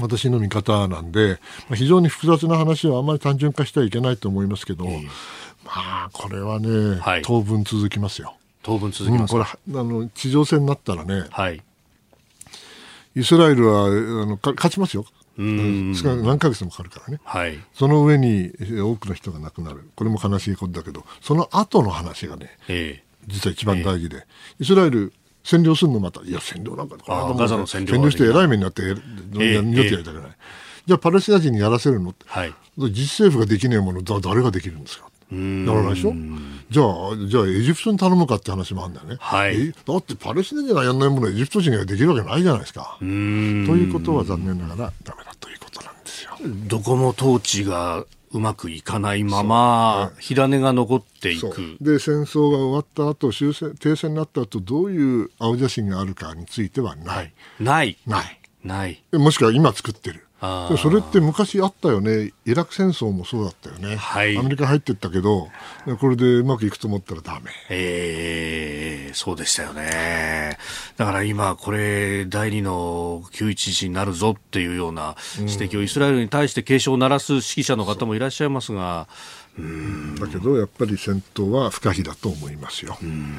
[0.00, 1.38] 私の見方なんで、
[1.68, 4.90] まあ、非常に複雑な話はあんまり単純化してはいけないと思いますけど、ま
[5.66, 8.34] あ、これはね、はい、当分続きますよ。
[8.64, 11.62] 当分続きます、うん、これあの地上戦になったらね、はい、
[13.14, 13.90] イスラエルはあ
[14.26, 15.06] の勝ちますよ。
[15.38, 15.92] うん。
[15.92, 28.82] 何ヶ月もかかるからね、はい、その上に多くの人が亡くなる、これも悲しいことだけど、その後の話がね、えー、実は一番大事で、えー、イスラエル、占領するのまた、いや、占領なんか、ガザの占領占領して偉い目になって、
[29.32, 30.30] 二度とやりたくない、
[30.86, 35.08] じゃあ、パレスチナ人にやらせるの、はい、実政府ができないもの、誰ができるんですか。
[35.30, 36.12] ならないでしょ？
[36.70, 36.86] じゃあ、
[37.28, 39.16] じゃあエジプトに頼むかって話もあるんだよね。
[39.20, 42.96] はい、だってパレスチナ人がやらないものをエジプト人ができるわけないじゃないですか。
[43.00, 46.30] ということは残念ながらだめだということなんですよ。
[46.68, 51.76] どこも統治がうまくいかないまま、火種が残っていく。
[51.80, 57.96] で、戦争が終わった後、終戦、停戦になった後、どういう青写真があるかについてはない、ない。
[58.06, 58.40] ない。
[58.64, 59.02] ない。
[59.12, 60.26] もしくは今作ってる。
[60.76, 65.48] それって昔あったよね、イラク戦争もそうだったよね、はい、アメリカ入ってったけど、
[66.00, 70.58] これでうまくいくと思ったらだめ、えー、そうでしたよね、
[70.96, 79.08] だから今、これ、第2の911になるぞっていうような指摘をイスラエルに対して警鐘を鳴らす指揮者の方もいらっしゃいますが、
[79.58, 80.14] うん。
[80.16, 82.98] だけど、やっぱり戦闘は不可避だと思いますよ。
[83.02, 83.36] うん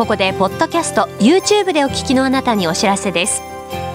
[0.00, 3.42] ここでポッドキャスト YouTube でお聞きのあなたにお知らせです。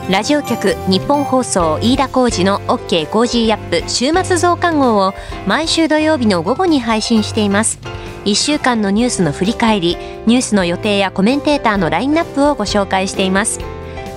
[0.08, 5.16] ラジオ局日本放送飯田浩司の OK コージーアップ週末増刊号を
[5.48, 7.80] 毎週土曜日の午後に配信しています。
[8.26, 13.60] 1週間のニュースの振り返りニュースの予定やコメンテーターのラインナップをご紹介しています。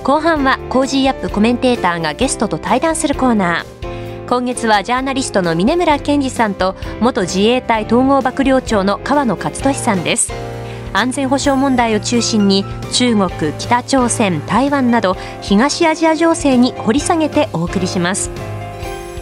[0.03, 4.27] 後半は Cozy up コメンテーターがゲストと対談するコーナー。
[4.27, 10.58] 今月はジャーナリストの峯村健司さんと元自衛隊統合幕僚長の河野克俊さんです。
[10.93, 18.31] 安全保障問題を中心に中国、北朝鮮、台湾など東アジア情勢に掘り下げてお送りします。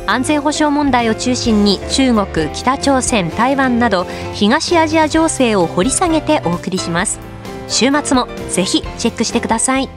[0.05, 7.19] 安全保障問題を中心に中国、北朝鮮、台湾など東アジア情勢を掘り下げてお送りします。
[7.67, 9.89] 週末もぜひチェックしてください。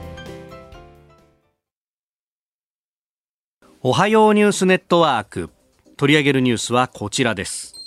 [3.81, 5.49] おはようニュースネットワーク。
[5.95, 7.80] 取り上げるニュースはこちらです。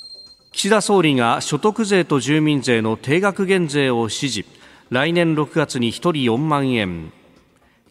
[0.55, 4.45] 岸田総理が所得税と住民税の定額減税を指示
[4.89, 7.13] 来年6月に1人4万円。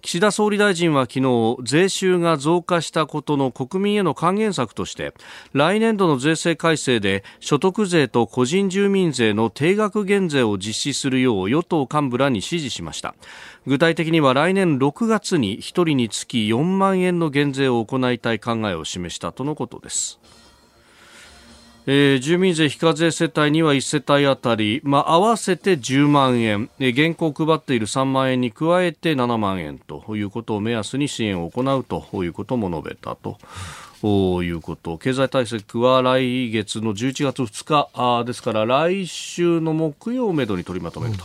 [0.01, 5.13] 岸田総理大臣は昨日税収が増加したことの国民への還元策として
[5.51, 13.13] 来年度の税制改正で所得税と個人住民税の定額減税を実施するよう与党幹部らに指示しました。
[13.67, 20.21] 具体的には来年6月に1人につき4万円の減税を行いたい考えを示したとのことです。
[21.85, 33.37] えー、住民税非課税世帯には1世帯あたり、まあ、合わせて10万円、えー、現行配っている3万円に加えて7万円ということを目安に支援を行うということも述べたと。
[34.05, 34.97] いうこと。
[34.97, 41.15] 経済対策は来月の11月2日あですから来週の木曜をめどに取りまとめる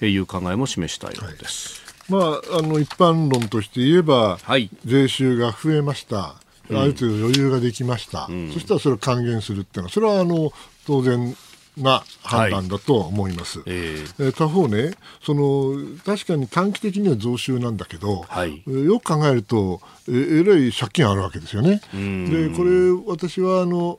[0.00, 6.34] という考えも示したようです、はい、まあ、あの一般論として言えば、はい、税収が増えました
[6.70, 10.52] ある程度余裕ができました、うん、そしたらそれを還元するっていうのは、それはあの
[10.86, 11.36] 当然
[11.76, 13.58] な判断だと思います。
[13.58, 15.74] はい、えー、他方ね、その
[16.04, 21.80] 確かに短期的には増収なんだけど、はい、よく考えるとえ、えらい借金あるわけですよね。
[21.92, 23.98] で、これ、私はあの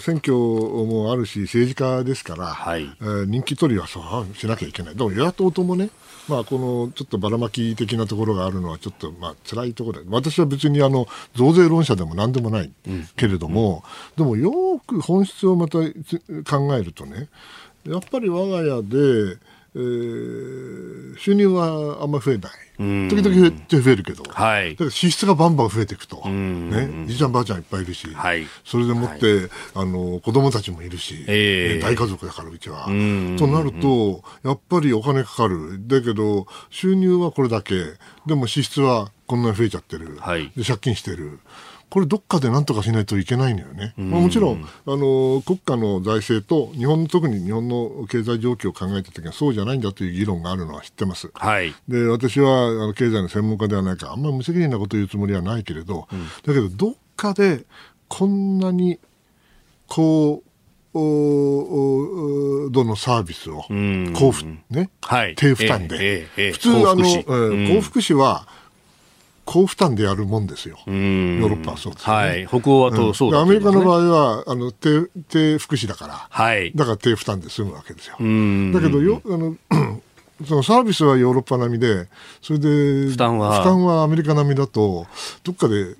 [0.00, 4.96] 選挙もあるし、政治家ですから、はい、えー、人気取りはそうしなきゃいけない。
[4.96, 5.90] でも与野党ともね、
[6.28, 12.70] まあ、このちょっとばらまき的なところがあるのはちょっとまあ辛いところで私は別にあの増税論者でもなんでもない
[13.16, 13.82] けれども、
[14.18, 14.26] うん。
[14.26, 17.28] うん、でもよく本質をまた考えるとね
[17.86, 19.38] やっぱり我が家で
[19.78, 22.52] えー、収入はあんまり増えない、
[23.08, 32.86] 時々増えるけど、はい、だから支出がバンバン増えていくと、ね、じいちゃんばあちゃんいっぱいいるし、はい、それでもって、はい、あの子供たちもいるし、えー、大家族だからうちは。
[32.86, 32.90] と
[33.46, 37.74] なると、やっぱりお金かかる、だけど収入はこれだけ、
[38.26, 41.38] でも支出はこんなに増えちゃってる、はい、で借金してる。
[41.90, 43.94] これどっかで何とかしないといけないのよね。
[43.96, 51.30] まあ、もちろん、あの、国家の財政と日本の、特に日本の経済状況を考えたときはそうじゃないんだという議論があるのは知ってます。
[51.32, 51.74] はい。
[51.88, 57.64] で、私はあの経済の専門家ではないから、あんまり無責任なことを言うつもりはないけれど、うん、だけど、どっかで
[58.08, 58.98] こんなに、
[59.86, 60.48] こう、
[62.70, 68.48] どのサービスを交付、ね、はい、低負担で、えーえー、普通あの、えー、幸福祉は
[69.50, 78.12] 高負担でやるもんですよ、ヨーロッパはそうです、ね、はい、北欧はとそうだ、ね、アメリカの場合はあの低低福祉だから、はい、だから低負担で済むわけですよ。
[78.12, 79.56] だけどよあの
[80.46, 82.08] そのサービスはヨーロッパ並みで、
[82.42, 82.68] それで
[83.10, 83.58] 負担は。
[83.58, 85.06] 負担はアメリカ並みだと、
[85.42, 85.96] どっかで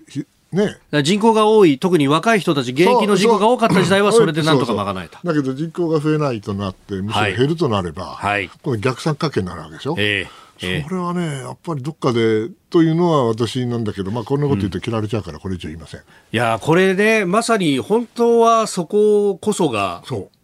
[0.53, 5.21] ね、人口が多い、特に若い人たち、現役の人口が多かった時代は、それでなんとか賄えた。
[5.25, 9.97] だけど人口が増えないとなって、むしろ減るとなれば、はい、これ逆三角形になるわけでしょ。
[9.99, 20.03] えーそれはね、やっぱりどっかでというのは私なんだけど、まあ、こんなこと言うと切られちゃうから、これ以上言いません、うん、いや、これで、ね、まさに本当はそここそが、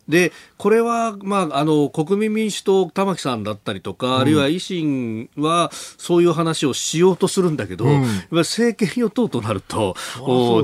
[0.08, 9.96] でこれは、まあ、あの国民民主党、玉木さんだったりとか、うん、あるいは維新はそういう話をしようとするんだけど、うん、政権与党となると、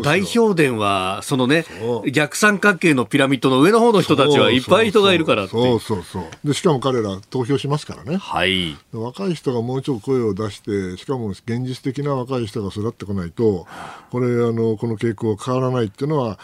[0.02, 1.64] 代表伝はその、ね、
[2.12, 6.24] 逆三角形のピラミッドの上の方の人たちはいっぱい人がいるからそうそうそう。
[6.44, 13.66] でしかも彼ら投票しますからね、はい、若い人がもうちょっと声を出してしかも現実的な若い人が育ってこないと
[14.10, 16.38] これあのこの傾向は変わらないっていうのは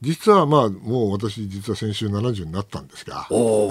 [0.00, 3.70] 実はまあもう私実は先週70になったんですが、えー、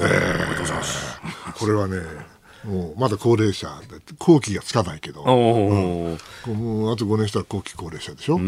[1.58, 1.98] これはね
[2.66, 5.26] もうまだ高齢者で後期がつかないけど、う
[6.52, 8.34] ん、もうあと5年したら後期高齢者でしょ？
[8.34, 8.42] やっ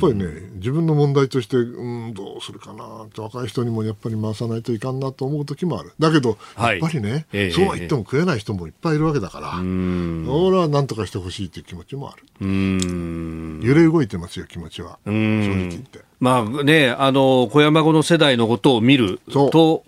[0.00, 0.26] ぱりね
[0.56, 5.92] 自分の問題としてうんどうするかなって若い人にもやっぱり回さないといかんなと思う時もある。
[6.00, 12.24] だけど、やっぱりね、えー、そうは言っても食えない人もいっぱいいるわけだから、俺は何とかしてほしいという気持ちもある。
[12.40, 14.98] 揺れ動いてますよ気持ちは。
[15.06, 16.00] 正直言って。
[16.18, 19.84] まあね、あの小山後の世代のことを見ると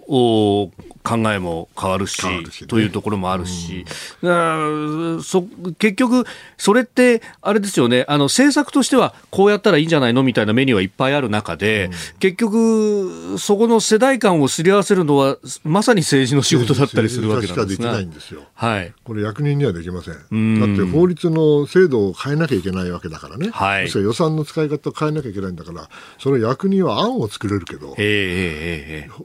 [1.09, 3.87] 考えも変わるし、ね、というところもあるし、
[4.21, 5.43] うん、そ
[5.79, 6.27] 結局、
[6.59, 8.05] それってあれですよね。
[8.09, 17.67] あの政策としてはこうやったらいいんじゃないのみたいなメニューはいっぱいある中で、うん、結局、そこの世代間をすり合わせるのはまさに政治の仕事だったりするわけなん
[18.11, 25.89] ですが、はい、これ役人にはできません、うん、だって法律の制度を変えなきゃいけないわけだからね、はい、予算の使い方を変えなきゃいけないんだから
[26.19, 27.97] その役人は案を作れるけど、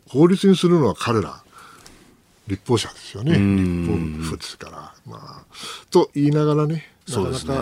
[0.07, 1.43] 法律にするのは彼ら、
[2.47, 4.93] 立法者ですよね、立法府ですから。
[5.05, 5.45] まあ、
[5.89, 7.55] と言いながらね、そうですね。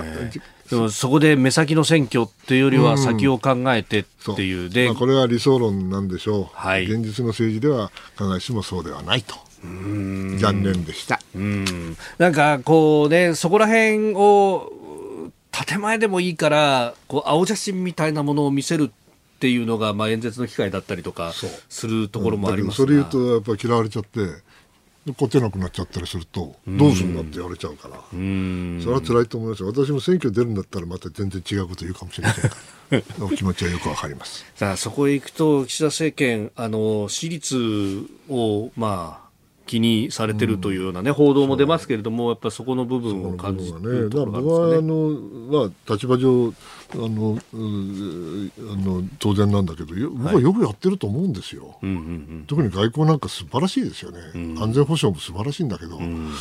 [0.69, 4.03] でもそこで目先の選挙っていうよりは先を考えてっ
[4.35, 4.69] ていう。
[4.69, 9.35] で、まあ、これは理想論なんでしょう、はい、現実の政治では必ずしもそうではないと。
[9.63, 11.19] 残念でした。
[11.35, 11.97] うん。
[12.17, 14.71] なんかこうね、そこら辺を
[15.51, 21.33] 建前でもいいから、こう青写真みたいなものを見せるっていうのが、まあ、演説の機会だったりとか
[21.67, 24.19] するところもあります、うん、それ言うとやっぱり嫌われちゃって
[25.07, 32.51] 勝てなくなっちゃったりするとどうするんだって言われちゃうから、それは辛いと思います私も選挙出るんだったらまた全然違うこと言うかもしれません
[33.23, 34.45] お気持ちはよくわかります。
[34.55, 39.31] さあそこへ行くと岸田政権あの私立をまあ
[39.71, 44.69] 気にされてるというようなね、報道も出ますけれども、やっぱりそこの部分を感じるところがあるんですかね。
[44.69, 46.53] 僕はあの、まあ、立場上
[46.93, 52.01] あのあの当然なんだけど僕はよくやってると思うんですよ、はい
[52.47, 56.31] 特に外交なんか素晴らしいですよね、うん、安全保障も素晴らしいんだけど、うん、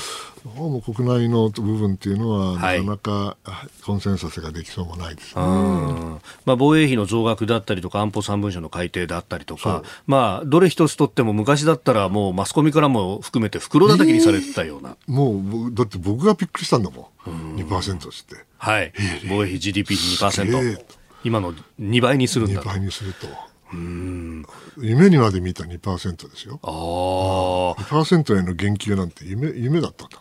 [0.54, 3.36] もう国内の部分っていうのは、なかなか
[3.84, 18.44] コンセンサスができそうもないです、ね、まあ、防衛費の増額だったりとか安保3文書の改定だったりとか、まあ、どれ一つとっても昔だったらもうマスコミからも含めて袋叩きにされてたような、えー、もうだって僕がびっくりしたんだもん、2%っつって。
[18.58, 18.92] はい、
[19.28, 20.84] 防衛費 GDP2%、
[21.24, 23.26] 今の2倍にするんだ2倍にすると。
[23.72, 24.44] うん
[24.78, 26.58] 夢にまで見た2%ですよ。
[26.62, 27.82] ああ。
[27.82, 30.18] 2%への言及なんて夢夢だったんだ。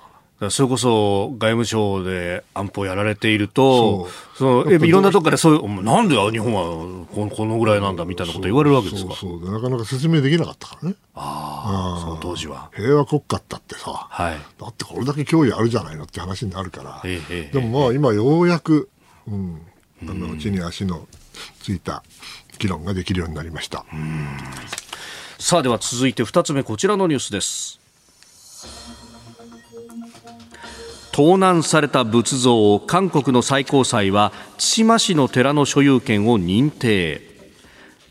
[0.50, 9.16] それこそ外務省で安保やられていると、そのいろんなとこからそういう、なんで日本はここのぐらいなんだみたいなこと言われるわけですか？
[9.16, 9.52] そうそう。
[9.52, 10.96] なかなか説明できなかったからね。
[11.14, 12.70] ああ、その当時は。
[12.74, 18.90] 平和国家ったってさ、はい、だってこれだけ脅威あるじゃないのって話になるから、でもまあ今ようやく、
[19.28, 19.62] うん、
[20.04, 21.06] あの地に足の
[21.62, 22.04] ついた
[22.60, 23.84] 議論ができるようになりました。
[25.38, 27.79] さあでは続いて2つ目こちらのニュースです。
[31.20, 37.29] 盗難された仏像を韓国の最高裁は対馬市の寺の所有権を認定。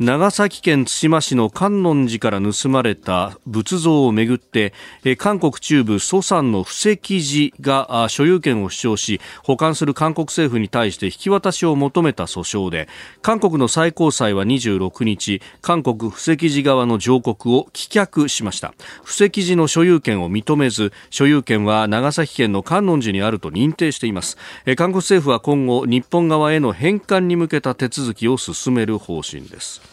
[0.01, 4.73] 長崎県対馬市の観音寺から盗まれた仏像をめぐって
[5.17, 12.87] 韓国中部ソサンの布石寺が所有権を主張し保管する韓国政府に対して引き渡しを求めた訴訟で
[13.23, 18.75] 韓国の最高裁は26日韓国布石寺側の上告を棄却しました。
[19.03, 24.37] 布石寺の所有権を認めず所有権は長崎県の観音寺にあると認定しています。
[24.77, 29.88] 韓国政府は今後日本側への返還に向けた手続きを進める方針です。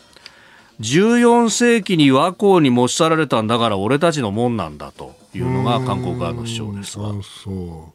[0.79, 7.11] 14世紀に倭寇に持ち去られたんだから俺たちのもんなんだというのが韓国側の主張ですが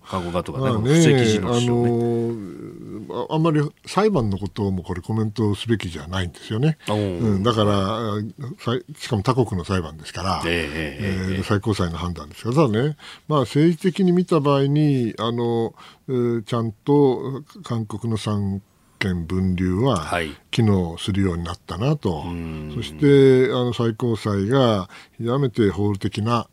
[0.06, 2.70] 韓国側とかね、まあ、ね布石の主張ね。
[3.12, 6.94] あのあんまり裁判のこともこれコメントすべきじゃないんですよね、う。
[7.38, 12.96] ん、だからしかも他国の裁判ですから、えー、えー、最高裁の判断ですがただね、
[13.28, 15.74] まあ、政治的に見た場合にあの、
[16.08, 18.62] えー、ちゃんと韓国の参
[19.00, 20.06] 権分流は
[20.50, 24.88] 機能するようになったなと、はい、そしてあの最高裁が
[25.18, 26.46] 極めて法的な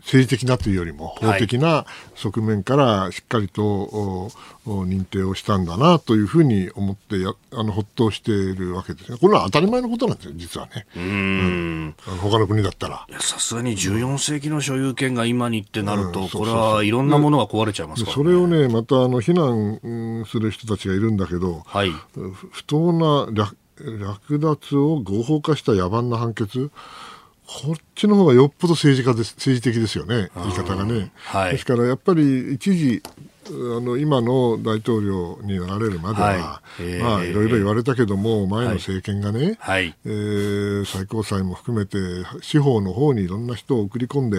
[0.00, 4.30] 政治的なというよりも法的な側面からしっかりと、
[4.66, 9.18] 認定をしたんだなというふうに思ってやあのほっとしているわけですね。
[9.18, 10.86] これは当たり前のことなんですよ、実はね。
[10.96, 13.06] うん、うん、他の国だったら。
[13.18, 21.92] さすがに14世紀の所有権が今にってなると、これはいろんなものが壊れちゃいますから、ね、それをね、またあの非難する人たちがいるんだけど、はい、
[22.52, 26.70] 不当な略奪を合法化した野蛮な判決、
[27.52, 31.10] こっちの方がよっぽど政治家です、政治的ですよね、言い方がね。
[31.16, 33.02] はい、ですからやっぱり一時、
[33.50, 36.82] あの今の大統領になられるまでは、はい。
[36.82, 41.98] えー、まあ、いろいろ言われたけども、前の政権がね、はい、えー、最高裁も含めて、
[42.42, 44.38] 司法の方にいろんな人を送り込んで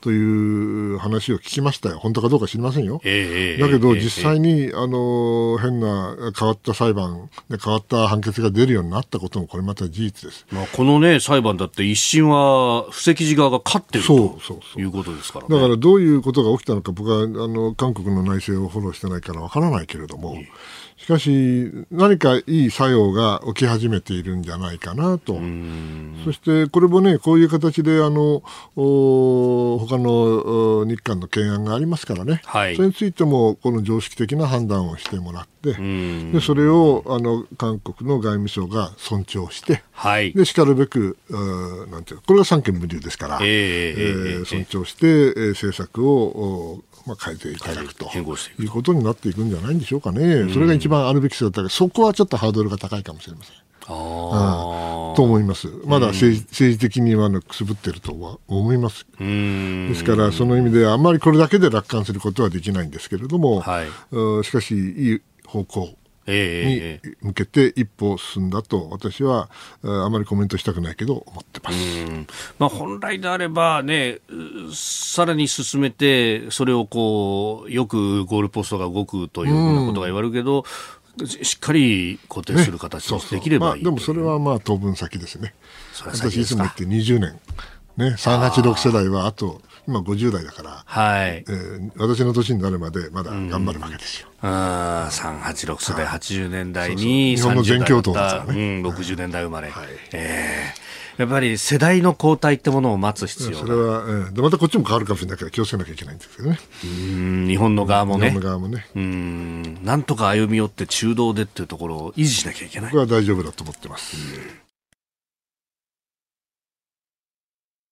[0.00, 3.00] という話を聞きましたよ、本当かどうか知りませんよ。
[3.04, 10.46] えー、だけど、実際に、あの変な変わった裁判で変わった判決が出るようになったことも、これまた事実です。
[10.50, 14.38] まあ、この、ね、裁判だって、一審は布石寺側が勝ってると
[14.76, 20.36] いうことですから、ね、だからどういうことが起きたのか、僕はあの韓国の内政をフォローしてないからわからないけれども、
[20.96, 25.40] しかし、何かいい作用が起き始めているんじゃないかなと。
[26.24, 28.42] そして、これもね、こういう形で、あの、
[28.76, 41.18] 他の日韓の懸案がありますからね、はい、それについても、この常識的な判断をしてもらって、でそれをあの韓国の外務省が尊重して、はい、でしかるべく、
[41.90, 48.10] なんていうこれが三権無留ですから、えー、えー、尊重して、えー、政策をまあ、変えていただくと。
[48.14, 53.56] いうことになっていくんじゃないんでしょうかね、それが一番あるべき姿だけど、そこはちょっとハードルが高いかもしれません。
[53.92, 55.68] あと思います。
[55.84, 59.06] まだ政治,、政治的にはくすぶってるとは思います。
[59.18, 63.88] ですから、その意味であんまりこれだけで楽観することはできないんですけれども、はい、
[64.44, 65.94] しかし、いい方向
[66.30, 69.48] に向けて一歩進んだと私は
[69.82, 71.76] あまりコメントしたくないけど思ってます、
[72.58, 74.18] まあ、本来であれば、ね、
[74.72, 80.64] さらに進めてそれをこうよくゴールポストが動くというようなことが言われるけど、
[81.26, 85.54] しっかり固定する形にできればいい、ねまあ、でもそれはまあ当分先ですね。
[86.04, 87.40] 私いつも言って20年。
[87.96, 94.28] ね、386世代はあと今50代だから、はいえー、私の年になるまでまだ頑張るわけですよ。
[94.42, 99.70] うん、あ386世代、はい、80年代に日本の全共闘だった、ね、うん、60年代生まれ。
[99.70, 106.58] はい、えーやっぱり世代の交代ってものを待つ必要それは、えー、でまたこっちも変わるかもしれないから気をつけなきゃいけないんですけどね。
[106.82, 108.28] うん日本の側もね。
[108.28, 108.86] 日本の側もね。
[108.96, 112.90] うんなんとか歩み寄って中道でっていうところを維持しなきゃいけない。
[112.90, 114.16] 僕は大丈夫だと思ってます。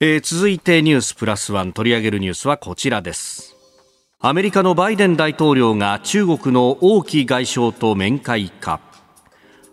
[0.01, 3.57] えー、続いてニュースプラスワン取り上げるニュースはこちらです。
[4.20, 8.80] アメリカのバイデン大統領が中国の王毅外相と面会か。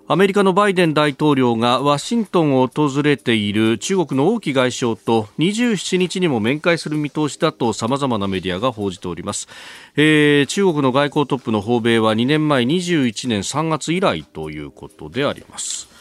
[0.08, 9.48] アメリカのバイデン大統領がワシントンを訪れている中国の王毅外相と27日にも面会する見通しだと様々なメディアが報じております、
[9.96, 15.95] えー、中国の外交トップの訪米は2年前21年3月以来ということであります。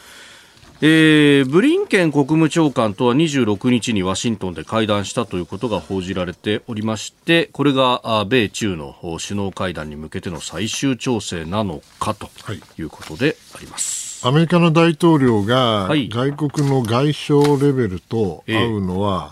[0.81, 8.95] えー、ブリンケン国務長官とは26日にワシントンで会談したということが報じられておりましてこれが米中の
[9.25, 12.29] 首脳会談に向けての最終調整なのかと
[12.77, 12.85] い。
[12.85, 19.31] うことであります、はい、アメリカの大統領が外国の外相レベルと会うのは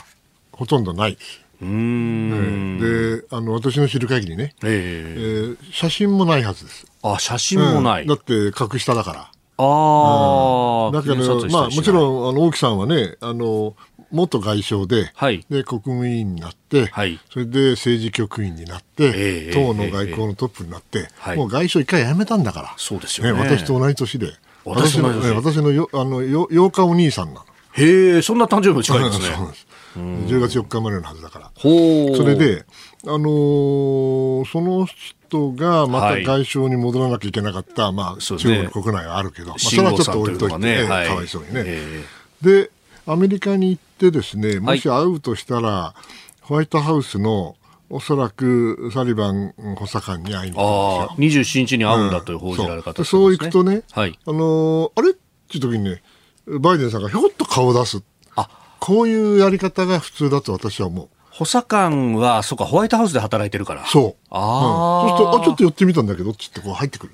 [0.51, 1.15] ほとんどない。
[1.15, 1.41] です。
[1.61, 6.85] うん、であの私の知る限りね、えー、えー、写真もないはずです。
[7.01, 9.32] あ写真もない、うん、だって格下だから。
[9.57, 13.75] ああ、だけど、まあ、もちろん、あの、大木さんはね、あの、
[14.11, 22.73] 元外相で、はい、で、国務委員になって、はい、それで政治局員になって、えー、党の外交のトップになって、えー、もう外相一回辞めたんだから。
[22.77, 23.33] そうですよね。
[23.33, 24.33] ね私と同じ年で。
[24.65, 27.45] 私の、ね、私のよ、あの、よ、8日お兄さんなの。
[27.73, 29.25] へえ、そんな誕生日も近いですね。
[29.35, 29.67] そうです。
[29.95, 31.51] 10月4日生まれのはずだから。
[31.55, 32.65] ほそれで、
[33.05, 34.87] あのー、その
[35.33, 41.63] 人がまた外相に戻らなきゃいけなかった、はい、まあ、中国国内はあるけど、まあ、それはちょっと置いといて、ねはい、かわいそうにね。
[41.65, 42.71] えー、で、
[43.05, 46.01] アメリカに行ってですね、もし会うとしたら、はい、
[46.41, 47.55] ホワイトハウスの
[47.89, 51.63] おそらくサリバン補佐官に会いに行くんですよ。
[51.63, 52.95] 27日に会うんだという報じられ方、ね。
[52.99, 53.01] う。
[53.01, 55.11] ん、そう行くとね、はい、あのー、あれ？
[55.11, 56.01] っていう時にね、
[56.47, 58.01] バイデンさんがひょっと顔を出す。
[58.35, 58.49] あ。
[58.79, 61.09] こういうやり方が普通だと私は思う。
[61.33, 63.85] 補佐官は、そうか、ホワイトハウスで働いてるから。
[63.87, 64.27] そう。
[64.29, 67.13] ああ、うん、そうすると、あ、ちょっと寄ってみたんだけど、ってってこう入ってくる。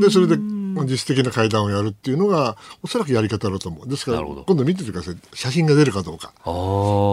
[0.00, 3.88] で、それで実質的な会談をやるっていうのが、おそらくやり方だと思う。
[3.88, 5.16] ですから、今度見ててください。
[5.34, 6.32] 写真が出るかどうか。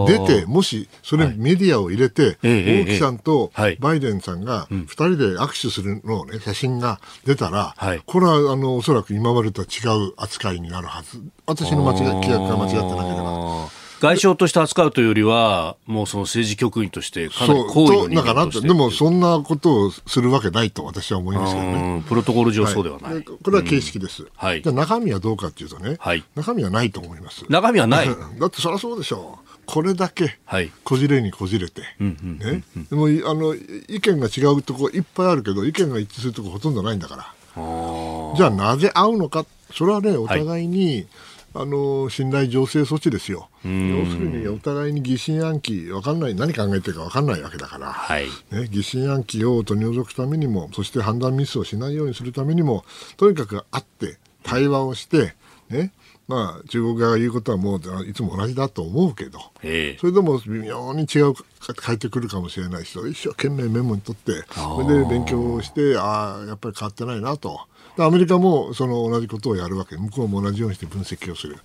[0.07, 11.21] 出て、もし、それメディアを入れて、大木さんとバイデンさんが2人で握手するのをね、写真が出たら、これは、あの、おそらく今までとは違う扱いになるはず。
[11.45, 13.88] 私の間違い、規約が間違ってなければ。
[13.99, 22.03] 外相として扱うというよりは、もうその政治局員としてかなり高位の人間としてでもそんなことをするわけないと私は思いますけどね。
[22.07, 23.13] プロトコル上そうではない。
[23.15, 24.27] はい、これは形式です。
[24.35, 27.45] はい、じゃ中身はどうかっていうとね、はい、中身はないと思います。
[27.49, 28.07] 中身はない。
[28.39, 29.49] だってそりゃそうでしょう。
[29.65, 30.39] これだけ
[30.83, 37.33] こじれにこじれて、ね、でもあの意見が違うとこいっぱいあるけど意見が一致するとこほとんどないんだから。
[38.35, 39.45] じゃあなぜ会うのか。
[39.71, 41.07] それはねお互いに、はい、
[41.53, 43.49] あの信頼醸成措置ですよ。
[43.63, 48.25] 要するにお互いに疑心暗鬼分かんない何考えてるか分かんないわけだから、はい。
[48.51, 52.85] ね、疑心暗鬼を取り除くためにもそして判断ミスをしないようにするためにも
[53.17, 55.33] とにかく会って対話をして、
[55.69, 55.91] ね、
[56.27, 59.39] まあ、中国側が言うことはもういつも同じだと思うけど、
[59.99, 61.33] それでも微妙に違う
[61.83, 67.61] 変えてくるかもしれないし一生懸命メモに取ってそれで勉強してああやっぱり変わってないなと。
[68.05, 69.95] アメリカもその同じことをやるわけ。
[69.97, 71.57] 向こうも同じようにして分析をする。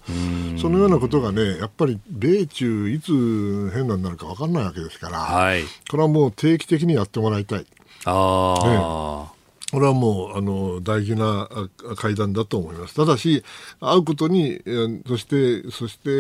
[0.61, 7.67] そのようなことがねやっぱり米中いつ変なになるか分かんないわけですから、はい、これはもう定期的にやってもらいたい。
[8.07, 9.35] あね
[9.75, 11.49] これはもうあの大事な
[11.97, 12.95] 会談だと思います。
[12.95, 13.43] ただし、
[13.81, 14.61] 会うことに、
[15.09, 16.11] そして、そして、え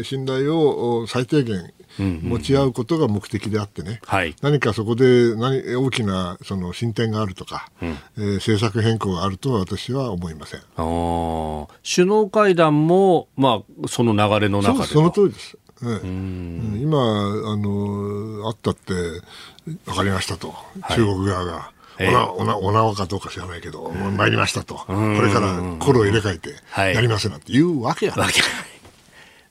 [0.00, 10.60] ー、信頼を最低限持ち合うことが目的であってね、はい、何かそこで何大きなその進展があるとか、うん、えー、政策変更があるとは私は思いません。
[10.74, 15.58] 首脳会談も、まあ、その流れの中でその通りです。
[15.82, 16.00] ね、
[16.80, 18.94] 今あの、あったって
[19.84, 20.54] 分かりましたと、
[20.88, 21.73] 中国側が。
[22.00, 26.54] おなおなお縄かどうか知らないけど、参りましたと、これから心を入れ替えて
[26.94, 28.32] やりますなんて言うわけやない。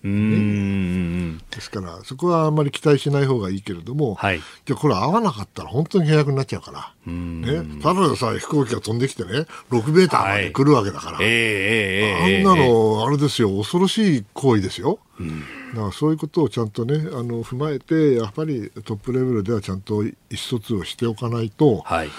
[0.04, 1.38] うん。
[1.49, 14.99] ですから、そこはあんまり期待しない方がいいけれども、はい、じゃこれ合わなかったら本当に契約になっちゃうから、ね、ただでさえ飛行機が飛んできてね、6メーターまで来るわけだから、はい、あんなの、あれですよ、恐ろしい行為ですよ。
[15.20, 15.39] うん。
[15.74, 22.10] だからそういうことをちゃんとねあの踏まえてやっぱりトップレベルではちゃんと意思疎通をしておかないと、はい、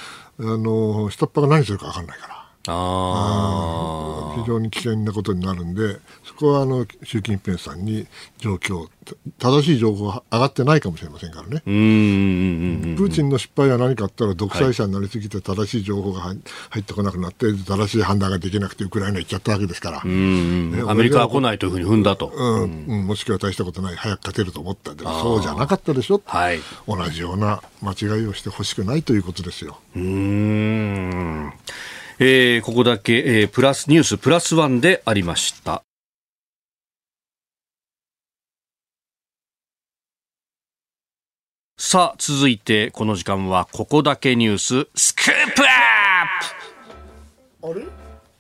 [0.40, 2.33] あの下っ端が何するか分かんないから。
[2.66, 8.06] あ非常に危険なことになるんで、そこはあの習近平さんに
[8.38, 8.88] 状況、
[9.38, 11.60] 正しい情報が上がってないかもしれませんからね。
[11.64, 16.36] プーチンの失敗は何かあったら、独裁者になりすぎて正しい情報が入
[16.80, 20.02] ってこなくなって、正しい判断ができなくて、ウクライナ行っちゃったわけですから。
[20.04, 22.32] ね、アメリカは来ないというふうに踏んだと。
[22.34, 29.78] うん、うん、もしくは大したことない、早く勝てると思ったでもそうじゃなかったでしょ、はい、同じような間違いをしてほしくないということですよ。
[29.94, 31.52] うん
[32.18, 35.82] えー、ここだけ、えー、プラスニュースプラスワンでありました。
[41.76, 45.66] さあ、続いて、この時間は、ここだけニュース、スクープアッ
[47.60, 47.68] プ!
[47.68, 47.84] あれ？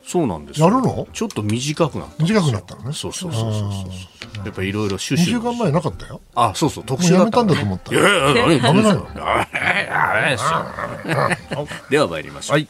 [0.06, 1.08] そうなんですやるの？
[1.12, 2.92] ちょっと短くなった短くなったのね。
[2.92, 6.20] そうそうそうそうやっぱいろいろ収集2週間前なかったよ。
[6.34, 7.94] あそうそう特集だった、ね、やめたんだと思った。
[7.94, 9.06] いやいやいやダメなの
[11.88, 12.68] では参りましょう、はい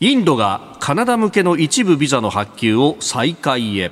[0.00, 3.90] インドがカナダ向けの一部ビザの発給を再開へ。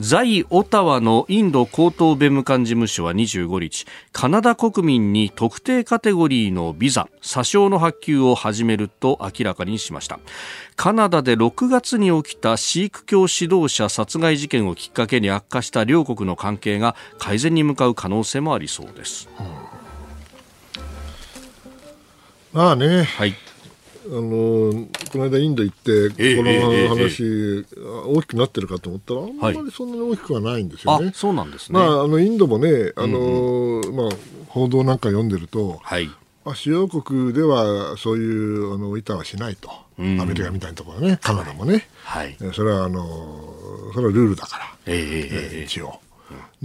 [0.00, 10.18] 在オタワのインド高等弁務官事務所は25日カナダ国民に特定カテゴリーのビザ詐称の発給を始めると明らかにしました。
[10.74, 19.28] カナダで6月に起きたシーク教指導者殺害事件をきっかけに悪化した両国の関係が改善に向かう可能性もありそうです、
[22.52, 23.45] まあね、はい
[24.08, 27.64] あのこの間インド行って、この話、
[28.06, 31.12] 大きくなってるかと思ったら、あんまりそんなに大きくはないんですよね。
[31.14, 31.78] そうなんですね。
[31.78, 34.08] まあ、あのインドもね、あの、まあ、
[34.48, 36.06] 報道なんか読んでると、はい、
[36.44, 43.04] まあ、主要国ではそういうあの板はしないと、アメリカみたいなところね、カナダもね、はい、それはあの
[43.92, 46.00] それはルールだから、えー、一応。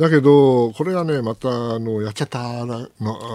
[0.02, 2.90] だけど、これがね、またあのやっちゃったの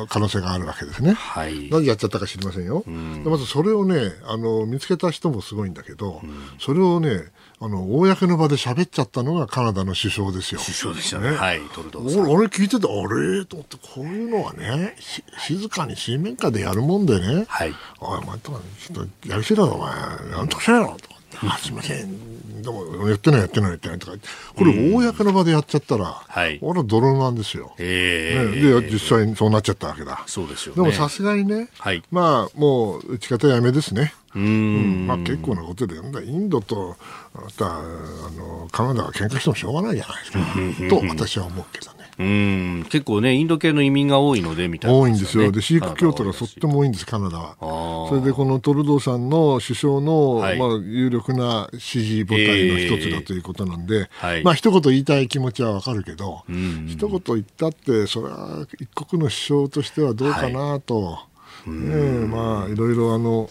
[0.09, 1.13] 可能性があるわけですね。
[1.13, 2.83] はい、なぜやっちゃったか知りませんよ。
[3.25, 6.21] まずそれをねあの、見つけた人もすごいんだけど、
[6.59, 7.23] それをね、
[7.61, 10.61] あの公の場で喋っちゃったのがカナダの首相ですよ。
[10.61, 11.31] 首相でしたね。
[11.31, 12.31] ねはい、トルドーさん。
[12.31, 13.45] 俺聞いてて、あれ？
[13.47, 14.97] と思って、こういうのはね、
[15.39, 19.93] 静かに水面下でやるもんでね、はい、おい、お前とか、ちょっとやりすぎだろ、お前、
[20.33, 21.16] なんとかしろよ、と。
[21.43, 24.13] あすみません、でもやってない、やってない、やってないとか、
[24.55, 34.15] これ、公の場でやっちゃったら、はい、俺は泥なんですよ、えー、ね、で、実際にそうなっちゃったわけだ、そうですよ、ね、でもさすがにね、はい、まあ、もう打ち方やめですね。
[34.35, 36.97] うん、まあ、結構なことで、インドと
[37.35, 42.06] ああのカナダが喧嘩してもしょうがないじゃないですか、と私は思うけどね。
[42.19, 42.87] うん。
[42.89, 45.53] 結構ね、インド系の移民が多いので、みたいな、ね、多いんですよ。
[45.53, 48.09] で、シーク教徒がとっても多いんです、カナダは。
[48.09, 54.09] それで、このトルドーさんの首相の、はい、まあ、有力な支持母体の一つだということなんで、えー。
[54.11, 56.45] はい、まあ、一言言いたい気持ちはわかるけど、
[56.89, 61.03] 一言言ったって、それは一国の首相としてはどうかなと。
[61.03, 61.36] はい
[61.67, 63.51] えー、まあいろいろあの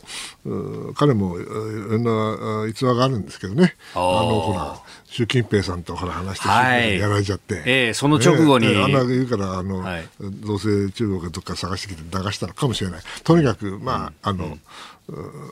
[0.95, 3.75] 彼もいろんな逸話があるんですけどね。
[3.93, 13.01] あのほら習近平さんとほら話してやられちゃって、えー、その直後に、えー、あんな言うからあの、はい、どうせ中国がどっか探してきて流したのかもしれない。
[13.23, 14.57] とにかくまあ、あの、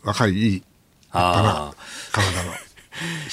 [0.04, 0.64] 若いいい立
[1.14, 1.74] 派な
[2.12, 2.54] 体の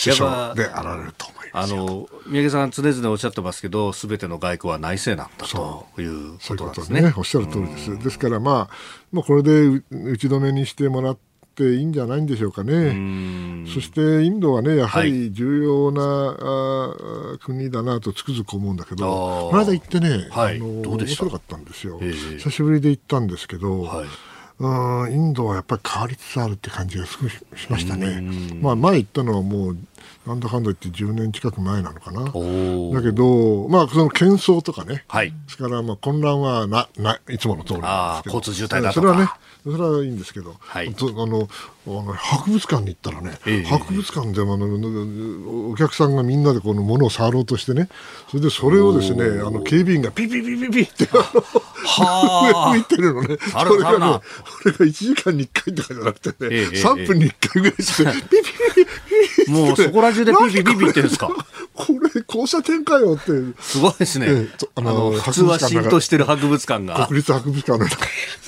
[0.02, 7.02] 首相であられると思いますあの三宅さん常々おっしゃってますけどすべての外交は内政なんだということですね。
[7.02, 7.14] ね。
[7.16, 7.98] おっしゃる通りです。
[7.98, 8.74] ですからまあ
[9.12, 11.18] もうこれで打ち止めにしてもらっ
[11.54, 13.66] ていいんじゃないんでしょうかね。
[13.66, 24.06] そしてインドはね、やはり重要な、はい、国だなとつくづく思うんだけど、この間行ってね、はい、あの面白かったんですよ、えー、久しぶりで行ったんですけど、はい。
[24.60, 28.20] インドはやっぱり変わりつつあるって感じが少ししましたね。
[28.60, 29.78] まあ、前言ったのはもう
[30.30, 32.22] なんだかんだ言って10年近く前なのかな。
[32.22, 32.30] だ
[33.02, 39.00] けど、まあ、その喧騒とかね、はい、ですからまあ混乱はなないつもの通りなんですけど、交通渋滞だとか。
[39.00, 39.28] それはね、
[39.64, 41.48] それはいいんですけど、はい、あの
[41.86, 47.88] あの博物館に行ったらね、えー、博物館でもあのお客さんがみんなでこの物を触ろうとしてね、
[48.28, 51.42] それでそれをですね、あの警備員がピピピピピってあの
[52.46, 53.36] 上向いてるのね。
[53.54, 54.22] あれがね、こ
[54.66, 59.09] れが1時間に1回とかじゃなくてね、えー、3分に1回ぐらいして、ピピピピ
[59.48, 61.28] もうそこら中でピピピピってんですか？
[61.74, 63.32] これ交差点かよって。
[63.60, 64.26] すごいですね。
[64.28, 67.06] えー、あの普通は浸透してる博物館が。
[67.06, 68.04] 国立博物館の中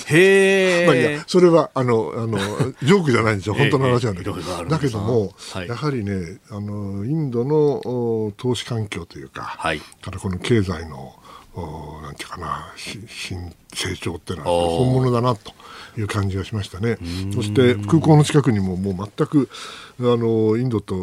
[0.07, 0.87] へえ。
[0.87, 2.39] まあいや、それは、あの、あの、
[2.83, 3.55] ジョークじゃないんですよ。
[3.59, 4.37] 本当の話なんだけど。
[4.69, 11.22] だけども、はい、やはりね、あの、インドの投資環境というか、はい、からこの経済の、お
[11.55, 13.07] なんていうかな、新
[13.75, 15.53] 成長っていうのは本物だなと
[15.99, 16.97] いう感じがしましたね。
[17.35, 19.49] そして空港の近くにももう全く
[20.01, 20.95] あのインドと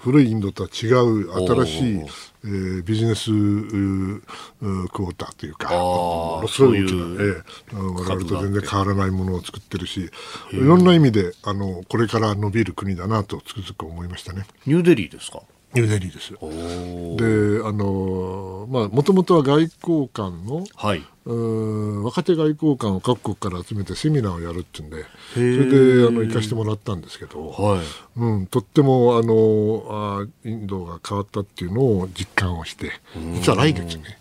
[0.00, 1.32] 古いインドとは違う
[1.64, 2.00] 新しい、
[2.44, 7.42] えー、ビジネスクォーターというか、ものすごい大きな、えー、
[7.74, 10.10] 我々と全然変わらないものを作ってるし、
[10.52, 14.46] いろんな意味であのこれから伸びる国だなとつくづく思いましたね。
[14.66, 15.40] ニューデリーですか？
[15.74, 16.32] ニューデリーです。
[16.32, 25.04] で、あの、まあ、もともとは外交官の、はい、う若手外交官を各国から集めてセミナーをやるっていうんで、
[25.34, 28.20] それであの行かしてもらったんですけど、はい。
[28.20, 32.92] うん、とってもあのあインドが変わったっていうのを実感をして、
[33.34, 34.18] 実は来月ね、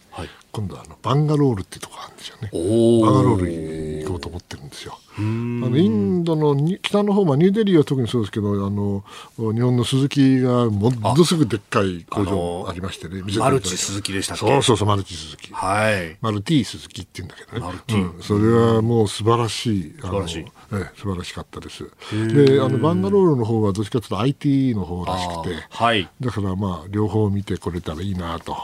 [0.52, 2.50] 今度はあのバンガロールっていうところあるんですよね。
[2.52, 4.98] バンガロールに行こうと思ってるんですよ。
[5.18, 9.04] あのインドの北の方、まあ、ニューデリーは特にそうですけどあの
[9.38, 14.46] 日本の鈴木がものすごくでっかい工場ありましてねマルチ鈴木でしたっけ？
[14.46, 18.14] そうそうそうマルチ鈴木、はい、マルティ鈴木って言うんだけどね。
[18.16, 20.46] うん、それはもう素晴らしい素晴らしい。
[20.74, 21.84] ええ、素晴らしかったです。
[22.12, 28.58] であのバンガロールの方はどっちかというと IT の方らしくて、はい、だからまあ両方見てこれたらいいなと、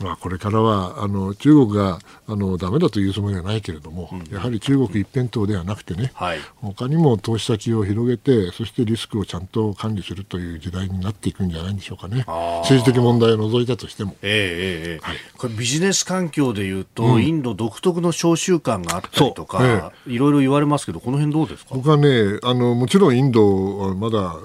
[0.00, 12.24] まあ、これからはあの中国があのダメだというつもりはないけれども、うん、やはり中国一辺倒ではなくてね、はい、他にも投資先を広げてそしてリスクをちゃんと管理するという時代になっていくんじゃないんでしょうかね。
[12.62, 21.74] 政治的問題を除いたとしても、えーえーはい、これビジネス環境でいうと、うん、インド独特の商習慣があったりとか、えー、いろいろ言われますけどこの辺どうですか？
[21.74, 24.36] 僕はねあのもちろんインドはまだあ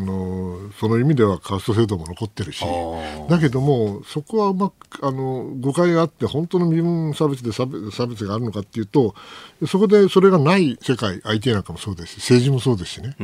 [0.00, 2.64] のその意味ではカースト制度も残ってるし
[3.28, 9.14] だけどもそこはうまくあの誤解があって本当の身分差別で差別があるのかっていうと
[9.66, 13.14] そこでそれがない世界 IT なんかもそうですし政治もそうですしね。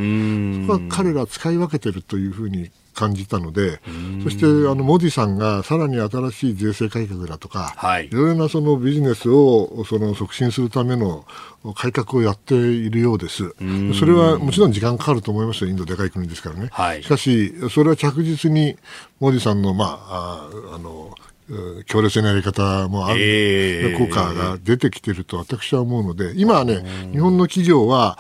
[0.67, 3.81] そこは彼ら使い分けてるというふうに感じたので、
[4.23, 11.27] そしてあのモディさんがさらに新しい税制改革だとか、はい、いろいろなそのビジネスをその促進するための
[11.75, 13.55] 改革をやっているようです。
[13.99, 16.69] それはもちろん時間かかると思いますよ、インドでかい国ですからね。
[16.71, 18.77] はい、しかし、それは着実に
[19.21, 21.15] モディさんの、まあ、ああの、
[21.87, 28.19] 強烈なやり方もある、えー、効果が出てきていると私は思うので、今はね、日本の企業は、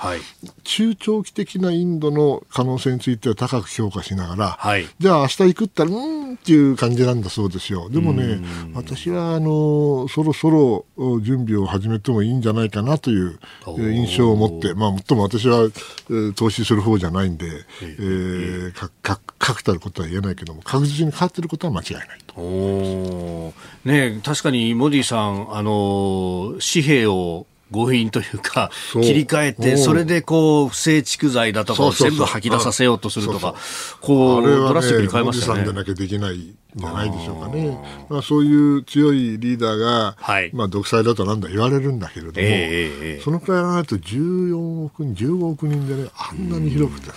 [0.62, 7.88] 中長期的なインドの可能性については高く評価しながら、はい、じゃあ明日行くったら、うんっていう感じなんだそうですよ。
[7.88, 8.40] でもね、
[8.74, 10.84] 私はあのそろそろ
[11.22, 13.38] 準備を始めてもいいんじゃないかなという
[13.78, 15.70] 印象を持って、まあ、もっとも私は、
[16.36, 17.46] 投資する方じゃないんで、
[17.80, 18.72] えー、
[19.38, 22.34] 確たることは言えないけども、確実に変わっていることは間違いないと。
[23.84, 33.54] ね、確かにモディさん、あの紙幣を強引というか切り替えてそれでこう不正蓄財だとかを全部吐き出させようとするとか
[34.00, 35.64] こうドラスティックに変えましたね。
[35.64, 37.78] でなきゃできないじゃないでしょうかね。
[38.08, 47.14] まあ、そういう強いリーダーが、はい、まあ、独裁だとなんだ言われるんだけれども、えー、そのくらいらないと14億人、15億人でね、あんなに広くてさ、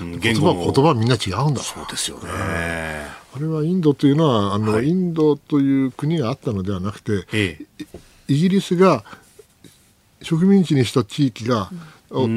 [0.00, 3.19] 言葉言葉みんな違うんだそうですよね。
[3.34, 7.86] あれはインドというのはあの、はい、インドという国があったのではなくて、ええ、
[8.28, 9.04] イギリスが
[10.22, 11.70] 植民地にした地域が、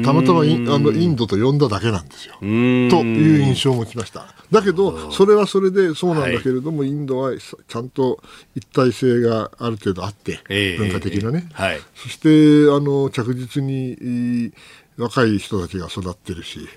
[0.04, 2.36] たまたまインあのインドと呼んだだけなんですよ。
[2.40, 4.26] という印象を持ちました。
[4.50, 8.22] だけど、それはそれでそうなんだけれども、はい、インドはちゃんと
[8.54, 12.28] 一体性がある程度あって、えー、文化的なね、はい、そして
[12.70, 14.52] あの着実に
[14.96, 16.68] 若い人たちが育ってるし、